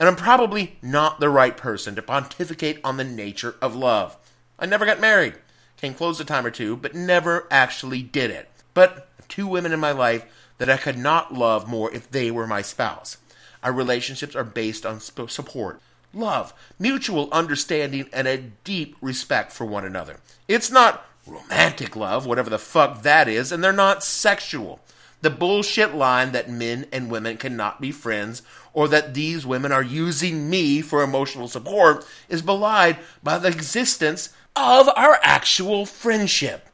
And 0.01 0.09
I'm 0.09 0.17
probably 0.17 0.79
not 0.83 1.21
the 1.21 1.31
right 1.31 1.57
person 1.57 1.95
to 1.95 2.03
pontificate 2.03 2.81
on 2.85 2.97
the 2.97 3.05
nature 3.05 3.57
of 3.61 3.75
love. 3.75 4.17
I 4.59 4.67
never 4.67 4.87
got 4.87 5.01
married. 5.01 5.35
Came 5.77 5.95
close 5.95 6.19
a 6.19 6.25
time 6.25 6.45
or 6.45 6.51
two, 6.51 6.77
but 6.77 6.95
never 6.95 7.47
actually 7.51 8.03
did 8.03 8.31
it. 8.31 8.49
But 8.75 9.09
two 9.29 9.47
women 9.47 9.73
in 9.73 9.81
my 9.81 9.93
life 9.93 10.25
that 10.59 10.71
I 10.71 10.77
could 10.77 10.99
not 10.99 11.35
love 11.35 11.69
more 11.69 11.93
if 11.93 12.11
they 12.11 12.31
were 12.31 12.47
my 12.47 12.63
spouse. 12.63 13.19
Our 13.63 13.73
relationships 13.73 14.35
are 14.35 14.45
based 14.45 14.85
on 14.85 15.01
sp- 15.03 15.31
support, 15.31 15.81
love, 16.13 16.53
mutual 16.79 17.29
understanding, 17.33 18.09
and 18.13 18.27
a 18.27 18.39
deep 18.39 18.97
respect 19.01 19.53
for 19.53 19.65
one 19.65 19.85
another. 19.85 20.21
It's 20.47 20.71
not 20.71 21.05
romantic 21.27 21.95
love, 21.97 22.27
whatever 22.27 22.51
the 22.51 22.59
fuck 22.59 23.03
that 23.03 23.29
is, 23.29 23.53
and 23.53 23.63
they're 23.63 23.73
not 23.73 24.03
sexual. 24.03 24.81
The 25.21 25.31
bullshit 25.31 25.95
line 25.95 26.33
that 26.33 26.49
men 26.49 26.87
and 26.93 27.11
women 27.11 27.37
cannot 27.37 27.81
be 27.81 27.91
friends 27.91 28.43
or 28.73 28.87
that 28.89 29.15
these 29.15 29.45
women 29.45 29.73
are 29.73 29.83
using 29.83 30.49
me 30.49 30.81
for 30.81 31.03
emotional 31.03 31.49
support 31.49 32.07
is 32.29 32.41
belied 32.41 32.99
by 33.23 33.39
the 33.39 33.49
existence 33.49 34.33
of 34.55 34.89
our 34.97 35.19
actual 35.23 35.87
friendship. 35.87 36.69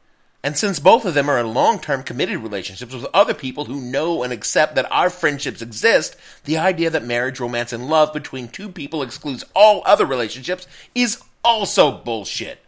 And 0.45 0.59
since 0.59 0.79
both 0.79 1.07
of 1.07 1.15
them 1.15 1.31
are 1.31 1.39
in 1.39 1.55
long 1.55 1.81
term 1.81 2.03
committed 2.03 2.37
relationships 2.37 2.93
with 2.93 3.07
other 3.15 3.33
people 3.33 3.65
who 3.65 3.81
know 3.81 4.23
and 4.23 4.31
accept 4.31 4.75
that 4.75 4.93
our 4.93 5.09
friendships 5.09 5.63
exist, 5.63 6.17
the 6.45 6.59
idea 6.59 6.91
that 6.91 7.03
marriage, 7.03 7.41
romance, 7.41 7.73
and 7.73 7.89
love 7.89 8.13
between 8.13 8.49
two 8.49 8.69
people 8.69 9.03
excludes 9.03 9.47
all 9.55 9.83
other 9.87 10.05
relationships 10.05 10.67
is 10.95 11.23
also 11.43 11.91
bullshit. 11.91 12.59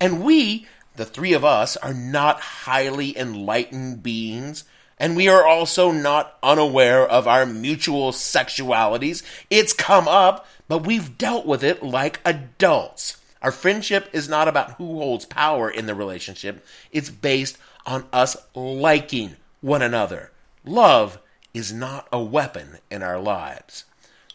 And 0.00 0.24
we, 0.24 0.66
the 0.96 1.04
three 1.04 1.34
of 1.34 1.44
us, 1.44 1.76
are 1.76 1.92
not 1.92 2.40
highly 2.40 3.16
enlightened 3.18 4.02
beings. 4.02 4.64
And 4.98 5.14
we 5.14 5.28
are 5.28 5.46
also 5.46 5.92
not 5.92 6.38
unaware 6.42 7.06
of 7.06 7.28
our 7.28 7.44
mutual 7.44 8.12
sexualities. 8.12 9.22
It's 9.50 9.74
come 9.74 10.08
up, 10.08 10.46
but 10.66 10.86
we've 10.86 11.18
dealt 11.18 11.44
with 11.44 11.62
it 11.62 11.82
like 11.82 12.20
adults. 12.24 13.18
Our 13.42 13.52
friendship 13.52 14.08
is 14.12 14.28
not 14.28 14.48
about 14.48 14.72
who 14.72 14.98
holds 14.98 15.24
power 15.24 15.70
in 15.70 15.86
the 15.86 15.94
relationship, 15.94 16.64
it's 16.90 17.10
based 17.10 17.58
on 17.86 18.06
us 18.12 18.36
liking 18.54 19.36
one 19.60 19.82
another. 19.82 20.32
Love 20.64 21.18
is 21.54 21.72
not 21.72 22.08
a 22.12 22.20
weapon 22.20 22.78
in 22.90 23.02
our 23.02 23.18
lives. 23.18 23.84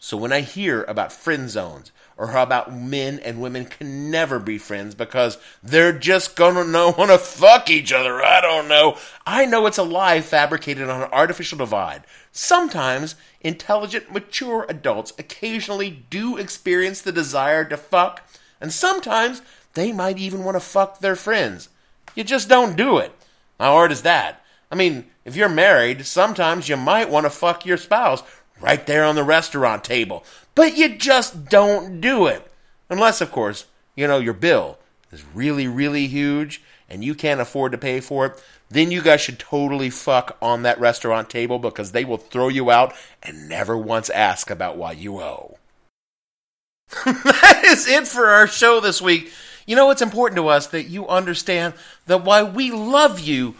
So 0.00 0.16
when 0.16 0.32
I 0.32 0.40
hear 0.40 0.82
about 0.82 1.12
friend 1.12 1.48
zones 1.48 1.90
or 2.16 2.28
how 2.28 2.42
about 2.42 2.76
men 2.76 3.18
and 3.20 3.40
women 3.40 3.64
can 3.64 4.10
never 4.10 4.38
be 4.38 4.58
friends 4.58 4.94
because 4.94 5.38
they're 5.62 5.98
just 5.98 6.36
gonna 6.36 6.64
know 6.64 6.94
wanna 6.98 7.18
fuck 7.18 7.70
each 7.70 7.92
other, 7.92 8.22
I 8.22 8.40
don't 8.40 8.68
know. 8.68 8.98
I 9.26 9.46
know 9.46 9.66
it's 9.66 9.78
a 9.78 9.82
lie 9.82 10.20
fabricated 10.20 10.88
on 10.90 11.02
an 11.02 11.08
artificial 11.10 11.58
divide. 11.58 12.04
Sometimes 12.32 13.16
intelligent, 13.40 14.12
mature 14.12 14.66
adults 14.68 15.12
occasionally 15.18 16.04
do 16.10 16.36
experience 16.36 17.00
the 17.00 17.12
desire 17.12 17.64
to 17.64 17.76
fuck 17.76 18.23
and 18.64 18.72
sometimes 18.72 19.42
they 19.74 19.92
might 19.92 20.16
even 20.16 20.42
want 20.42 20.54
to 20.54 20.60
fuck 20.60 21.00
their 21.00 21.16
friends. 21.16 21.68
You 22.14 22.24
just 22.24 22.48
don't 22.48 22.78
do 22.78 22.96
it. 22.96 23.12
How 23.60 23.72
hard 23.72 23.92
is 23.92 24.00
that? 24.00 24.42
I 24.70 24.74
mean, 24.74 25.04
if 25.26 25.36
you're 25.36 25.50
married, 25.50 26.06
sometimes 26.06 26.66
you 26.66 26.78
might 26.78 27.10
want 27.10 27.26
to 27.26 27.30
fuck 27.30 27.66
your 27.66 27.76
spouse 27.76 28.22
right 28.58 28.86
there 28.86 29.04
on 29.04 29.16
the 29.16 29.22
restaurant 29.22 29.84
table. 29.84 30.24
But 30.54 30.78
you 30.78 30.96
just 30.96 31.44
don't 31.50 32.00
do 32.00 32.26
it. 32.26 32.50
Unless, 32.88 33.20
of 33.20 33.30
course, 33.30 33.66
you 33.96 34.06
know, 34.06 34.18
your 34.18 34.32
bill 34.32 34.78
is 35.12 35.26
really, 35.34 35.68
really 35.68 36.06
huge 36.06 36.62
and 36.88 37.04
you 37.04 37.14
can't 37.14 37.42
afford 37.42 37.72
to 37.72 37.76
pay 37.76 38.00
for 38.00 38.24
it. 38.24 38.42
Then 38.70 38.90
you 38.90 39.02
guys 39.02 39.20
should 39.20 39.38
totally 39.38 39.90
fuck 39.90 40.38
on 40.40 40.62
that 40.62 40.80
restaurant 40.80 41.28
table 41.28 41.58
because 41.58 41.92
they 41.92 42.06
will 42.06 42.16
throw 42.16 42.48
you 42.48 42.70
out 42.70 42.94
and 43.22 43.46
never 43.46 43.76
once 43.76 44.08
ask 44.08 44.48
about 44.48 44.78
why 44.78 44.92
you 44.92 45.20
owe. 45.20 45.58
that 47.04 47.62
is 47.64 47.86
it 47.86 48.06
for 48.06 48.26
our 48.26 48.46
show 48.46 48.80
this 48.80 49.00
week. 49.00 49.32
You 49.66 49.76
know, 49.76 49.90
it's 49.90 50.02
important 50.02 50.36
to 50.36 50.48
us 50.48 50.66
that 50.68 50.84
you 50.84 51.08
understand 51.08 51.74
that 52.06 52.24
while 52.24 52.50
we 52.50 52.70
love 52.70 53.20
you, 53.20 53.54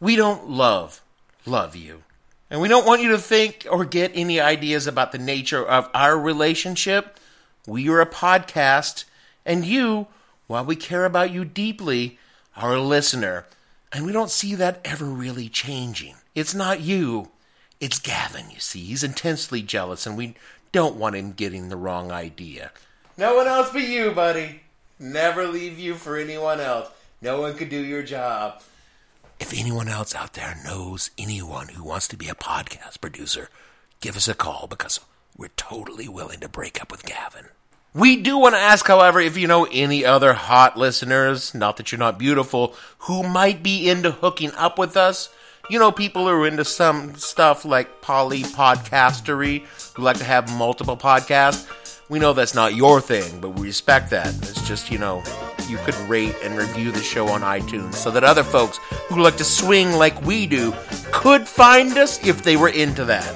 we 0.00 0.16
don't 0.16 0.50
love, 0.50 1.02
love 1.46 1.74
you. 1.74 2.02
And 2.50 2.60
we 2.60 2.68
don't 2.68 2.86
want 2.86 3.02
you 3.02 3.10
to 3.10 3.18
think 3.18 3.66
or 3.70 3.84
get 3.84 4.12
any 4.14 4.38
ideas 4.38 4.86
about 4.86 5.12
the 5.12 5.18
nature 5.18 5.66
of 5.66 5.90
our 5.94 6.18
relationship. 6.18 7.18
We 7.66 7.88
are 7.88 8.00
a 8.00 8.06
podcast, 8.06 9.04
and 9.44 9.64
you, 9.64 10.06
while 10.46 10.64
we 10.64 10.76
care 10.76 11.04
about 11.04 11.32
you 11.32 11.44
deeply, 11.44 12.18
are 12.56 12.74
a 12.74 12.80
listener. 12.80 13.46
And 13.90 14.06
we 14.06 14.12
don't 14.12 14.30
see 14.30 14.54
that 14.54 14.80
ever 14.84 15.06
really 15.06 15.48
changing. 15.48 16.16
It's 16.34 16.54
not 16.54 16.80
you, 16.80 17.30
it's 17.80 17.98
Gavin, 17.98 18.50
you 18.50 18.60
see. 18.60 18.84
He's 18.84 19.02
intensely 19.02 19.62
jealous, 19.62 20.06
and 20.06 20.16
we 20.16 20.34
don't 20.76 20.96
want 20.96 21.16
him 21.16 21.32
getting 21.32 21.70
the 21.70 21.76
wrong 21.76 22.12
idea. 22.12 22.70
No 23.16 23.34
one 23.34 23.46
else 23.46 23.70
but 23.72 23.80
you, 23.80 24.10
buddy. 24.10 24.60
Never 24.98 25.48
leave 25.48 25.78
you 25.78 25.94
for 25.94 26.18
anyone 26.18 26.60
else. 26.60 26.90
No 27.22 27.40
one 27.40 27.54
could 27.54 27.70
do 27.70 27.82
your 27.82 28.02
job. 28.02 28.60
If 29.40 29.54
anyone 29.58 29.88
else 29.88 30.14
out 30.14 30.34
there 30.34 30.60
knows 30.66 31.10
anyone 31.16 31.68
who 31.68 31.82
wants 31.82 32.08
to 32.08 32.16
be 32.18 32.28
a 32.28 32.34
podcast 32.34 33.00
producer, 33.00 33.48
give 34.02 34.18
us 34.18 34.28
a 34.28 34.34
call 34.34 34.66
because 34.66 35.00
we're 35.34 35.48
totally 35.56 36.10
willing 36.10 36.40
to 36.40 36.48
break 36.48 36.78
up 36.82 36.92
with 36.92 37.06
Gavin. 37.06 37.46
We 37.94 38.20
do 38.20 38.36
want 38.36 38.54
to 38.54 38.60
ask, 38.60 38.86
however, 38.86 39.18
if 39.18 39.38
you 39.38 39.46
know 39.46 39.66
any 39.72 40.04
other 40.04 40.34
hot 40.34 40.76
listeners, 40.76 41.54
not 41.54 41.78
that 41.78 41.90
you're 41.90 41.98
not 41.98 42.18
beautiful, 42.18 42.74
who 42.98 43.22
might 43.22 43.62
be 43.62 43.88
into 43.88 44.10
hooking 44.10 44.52
up 44.52 44.78
with 44.78 44.94
us. 44.94 45.30
You 45.68 45.80
know, 45.80 45.90
people 45.90 46.28
who 46.28 46.30
are 46.30 46.46
into 46.46 46.64
some 46.64 47.16
stuff 47.16 47.64
like 47.64 48.00
poly 48.00 48.42
podcastery, 48.42 49.64
who 49.94 50.02
like 50.02 50.18
to 50.18 50.24
have 50.24 50.48
multiple 50.56 50.96
podcasts. 50.96 51.98
We 52.08 52.20
know 52.20 52.32
that's 52.32 52.54
not 52.54 52.76
your 52.76 53.00
thing, 53.00 53.40
but 53.40 53.48
we 53.48 53.66
respect 53.66 54.10
that. 54.10 54.28
It's 54.28 54.64
just, 54.68 54.92
you 54.92 54.98
know, 54.98 55.24
you 55.68 55.78
could 55.78 55.96
rate 56.08 56.36
and 56.44 56.56
review 56.56 56.92
the 56.92 57.02
show 57.02 57.26
on 57.26 57.40
iTunes 57.40 57.94
so 57.94 58.12
that 58.12 58.22
other 58.22 58.44
folks 58.44 58.78
who 59.08 59.20
like 59.20 59.36
to 59.38 59.44
swing 59.44 59.90
like 59.90 60.22
we 60.22 60.46
do 60.46 60.72
could 61.10 61.48
find 61.48 61.98
us 61.98 62.24
if 62.24 62.44
they 62.44 62.56
were 62.56 62.68
into 62.68 63.04
that. 63.06 63.26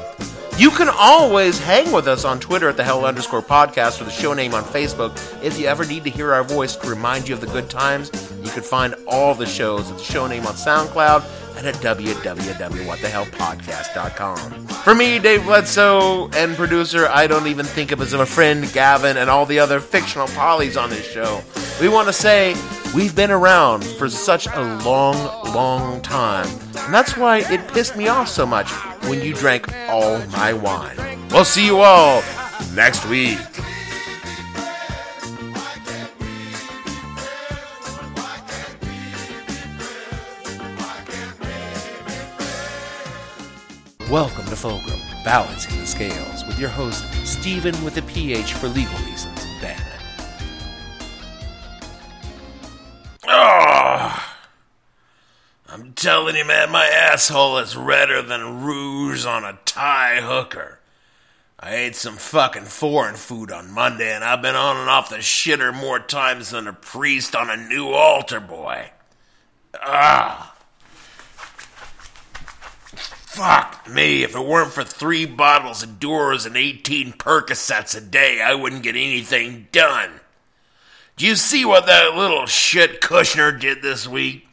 You 0.57 0.71
can 0.71 0.89
always 0.89 1.59
hang 1.59 1.91
with 1.91 2.07
us 2.07 2.25
on 2.25 2.39
Twitter 2.39 2.69
at 2.69 2.77
the 2.77 2.85
Hell 2.85 3.05
underscore 3.05 3.43
podcast 3.43 4.01
or 4.01 4.05
the 4.05 4.11
show 4.13 4.35
name 4.35 4.55
on 4.55 4.63
Facebook. 4.63 5.17
If 5.43 5.59
you 5.59 5.67
ever 5.67 5.85
need 5.85 6.05
to 6.05 6.11
hear 6.11 6.33
our 6.33 6.45
voice 6.45 6.77
to 6.77 6.89
remind 6.89 7.27
you 7.27 7.35
of 7.35 7.41
the 7.41 7.49
good 7.49 7.69
times, 7.69 8.13
you 8.41 8.51
can 8.51 8.63
find 8.63 8.95
all 9.09 9.35
the 9.35 9.47
shows 9.47 9.91
at 9.91 9.99
the 9.99 10.05
show 10.05 10.29
name 10.29 10.47
on 10.47 10.55
SoundCloud 10.55 11.50
and 11.57 11.67
at 11.67 11.75
www.whatthehellpodcast.com. 11.77 14.67
For 14.67 14.95
me, 14.95 15.19
Dave 15.19 15.45
Bledsoe, 15.45 16.29
and 16.31 16.57
producer 16.57 17.09
I 17.09 17.27
don't 17.27 17.47
even 17.47 17.67
think 17.67 17.93
of 17.93 18.01
as 18.01 18.13
a 18.13 18.27
friend, 18.27 18.71
Gavin, 18.73 19.17
and 19.17 19.31
all 19.31 19.47
the 19.47 19.59
other 19.59 19.81
fictional 19.81 20.29
polys 20.29 20.81
on 20.81 20.91
this 20.91 21.11
show, 21.11 21.43
we 21.81 21.89
want 21.89 22.09
to 22.09 22.13
say 22.13 22.55
we've 22.95 23.17
been 23.17 23.31
around 23.31 23.85
for 23.85 24.09
such 24.09 24.47
a 24.47 24.63
long, 24.85 25.17
long 25.55 26.01
time. 26.03 26.47
And 26.77 26.95
that's 26.95 27.17
why 27.17 27.39
it 27.39 27.67
pissed 27.69 27.97
me 27.97 28.09
off 28.09 28.29
so 28.29 28.47
much 28.47 28.71
when 29.05 29.23
you 29.23 29.35
drank 29.35 29.73
all 29.89 30.19
my 30.29 30.53
wine. 30.53 30.97
We'll 31.31 31.45
see 31.45 31.67
you 31.67 31.81
all 31.81 32.23
next 32.75 33.07
week. 33.07 33.39
Welcome 44.11 44.47
to 44.47 44.57
Fulcrum, 44.57 44.99
Balancing 45.25 45.79
the 45.79 45.87
Scales, 45.87 46.45
with 46.45 46.59
your 46.59 46.69
host, 46.69 47.05
Stephen 47.25 47.85
with 47.85 47.97
a 47.97 48.03
PH 48.03 48.55
for 48.55 48.67
legal 48.67 48.99
reasons, 49.07 49.47
Bannon. 49.61 49.87
Oh, 53.29 54.35
I'm 55.69 55.93
telling 55.93 56.35
you, 56.35 56.45
man, 56.45 56.73
my 56.73 56.87
asshole 56.87 57.59
is 57.59 57.77
redder 57.77 58.21
than 58.21 58.65
rouge 58.65 59.25
on 59.25 59.45
a 59.45 59.61
Thai 59.65 60.23
hooker. 60.23 60.81
I 61.61 61.77
ate 61.77 61.95
some 61.95 62.17
fucking 62.17 62.65
foreign 62.65 63.15
food 63.15 63.53
on 63.53 63.71
Monday, 63.71 64.13
and 64.13 64.25
I've 64.25 64.43
been 64.43 64.57
on 64.57 64.77
and 64.77 64.91
off 64.91 65.09
the 65.09 65.19
shitter 65.19 65.73
more 65.73 66.01
times 66.01 66.51
than 66.51 66.67
a 66.67 66.73
priest 66.73 67.37
on 67.37 67.49
a 67.49 67.57
new 67.57 67.91
altar 67.91 68.41
boy. 68.41 68.91
Ah. 69.81 70.50
Fuck 73.31 73.89
me, 73.89 74.25
if 74.25 74.35
it 74.35 74.45
weren't 74.45 74.73
for 74.73 74.83
three 74.83 75.25
bottles 75.25 75.85
of 75.85 76.01
Dewar's 76.01 76.47
and 76.47 76.57
18 76.57 77.13
Percocets 77.13 77.97
a 77.97 78.01
day, 78.01 78.43
I 78.43 78.57
wouldn't 78.57 78.83
get 78.83 78.97
anything 78.97 79.69
done. 79.71 80.19
Do 81.17 81.27
you 81.27 81.37
see 81.37 81.65
what 81.65 81.87
that 81.87 82.17
little 82.17 82.47
shit 82.47 83.01
Kushner 83.01 83.59
did 83.59 83.83
this 83.83 84.09
week? 84.09 84.49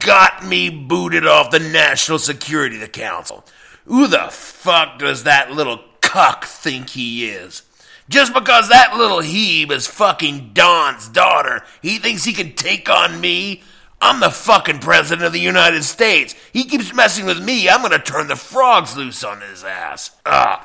Got 0.00 0.44
me 0.44 0.68
booted 0.68 1.28
off 1.28 1.52
the 1.52 1.60
National 1.60 2.18
Security 2.18 2.84
Council. 2.88 3.44
Who 3.84 4.08
the 4.08 4.26
fuck 4.32 4.98
does 4.98 5.22
that 5.22 5.52
little 5.52 5.78
cuck 6.00 6.44
think 6.44 6.90
he 6.90 7.28
is? 7.28 7.62
Just 8.08 8.34
because 8.34 8.68
that 8.68 8.96
little 8.96 9.20
Hebe 9.20 9.70
is 9.70 9.86
fucking 9.86 10.50
Don's 10.54 11.08
daughter, 11.08 11.62
he 11.80 11.98
thinks 11.98 12.24
he 12.24 12.32
can 12.32 12.56
take 12.56 12.90
on 12.90 13.20
me? 13.20 13.62
I'm 14.00 14.20
the 14.20 14.30
fucking 14.30 14.78
president 14.78 15.26
of 15.26 15.32
the 15.32 15.40
United 15.40 15.82
States. 15.82 16.34
He 16.52 16.64
keeps 16.64 16.94
messing 16.94 17.26
with 17.26 17.42
me. 17.42 17.68
I'm 17.68 17.82
gonna 17.82 17.98
turn 17.98 18.28
the 18.28 18.36
frogs 18.36 18.96
loose 18.96 19.24
on 19.24 19.40
his 19.40 19.64
ass. 19.64 20.12
Ah. 20.24 20.64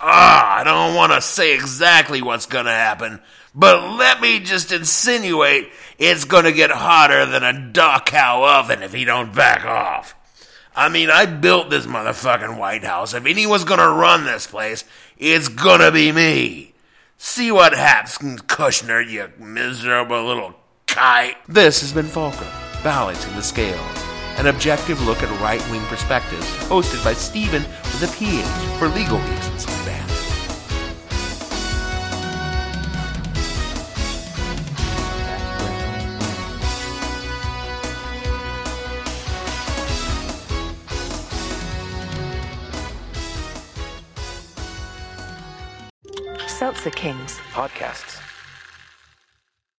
Ah, 0.00 0.60
I 0.60 0.64
don't 0.64 0.94
want 0.94 1.12
to 1.12 1.20
say 1.20 1.54
exactly 1.54 2.22
what's 2.22 2.46
gonna 2.46 2.70
happen, 2.70 3.20
but 3.54 3.96
let 3.96 4.20
me 4.20 4.38
just 4.40 4.70
insinuate 4.72 5.68
it's 5.98 6.24
gonna 6.24 6.52
get 6.52 6.70
hotter 6.70 7.26
than 7.26 7.42
a 7.42 7.52
Dachau 7.52 8.60
oven 8.60 8.82
if 8.82 8.92
he 8.92 9.04
don't 9.04 9.34
back 9.34 9.64
off. 9.64 10.14
I 10.74 10.88
mean, 10.88 11.10
I 11.10 11.26
built 11.26 11.70
this 11.70 11.86
motherfucking 11.86 12.58
White 12.58 12.84
House. 12.84 13.14
If 13.14 13.26
anyone's 13.26 13.64
gonna 13.64 13.90
run 13.90 14.24
this 14.24 14.46
place, 14.46 14.84
it's 15.16 15.48
gonna 15.48 15.90
be 15.90 16.12
me. 16.12 16.74
See 17.16 17.50
what 17.50 17.74
happens, 17.74 18.42
Kushner, 18.42 19.04
you 19.08 19.32
miserable 19.38 20.24
little 20.24 20.54
kite. 20.88 21.36
This 21.46 21.80
has 21.80 21.92
been 21.92 22.06
Fulcrum, 22.06 22.48
Balancing 22.82 23.34
the 23.36 23.42
Scales, 23.42 23.78
an 24.36 24.46
objective 24.46 25.00
look 25.06 25.22
at 25.22 25.40
right 25.40 25.62
wing 25.70 25.82
perspectives, 25.86 26.46
hosted 26.66 27.04
by 27.04 27.12
Stephen 27.12 27.62
with 27.62 28.02
a 28.02 28.16
PH 28.16 28.44
for 28.78 28.88
legal 28.88 29.18
reasons. 29.18 29.66
Bam. 29.84 30.08
Seltzer 46.48 46.90
Kings. 46.90 47.38
Podcasts. 47.52 48.17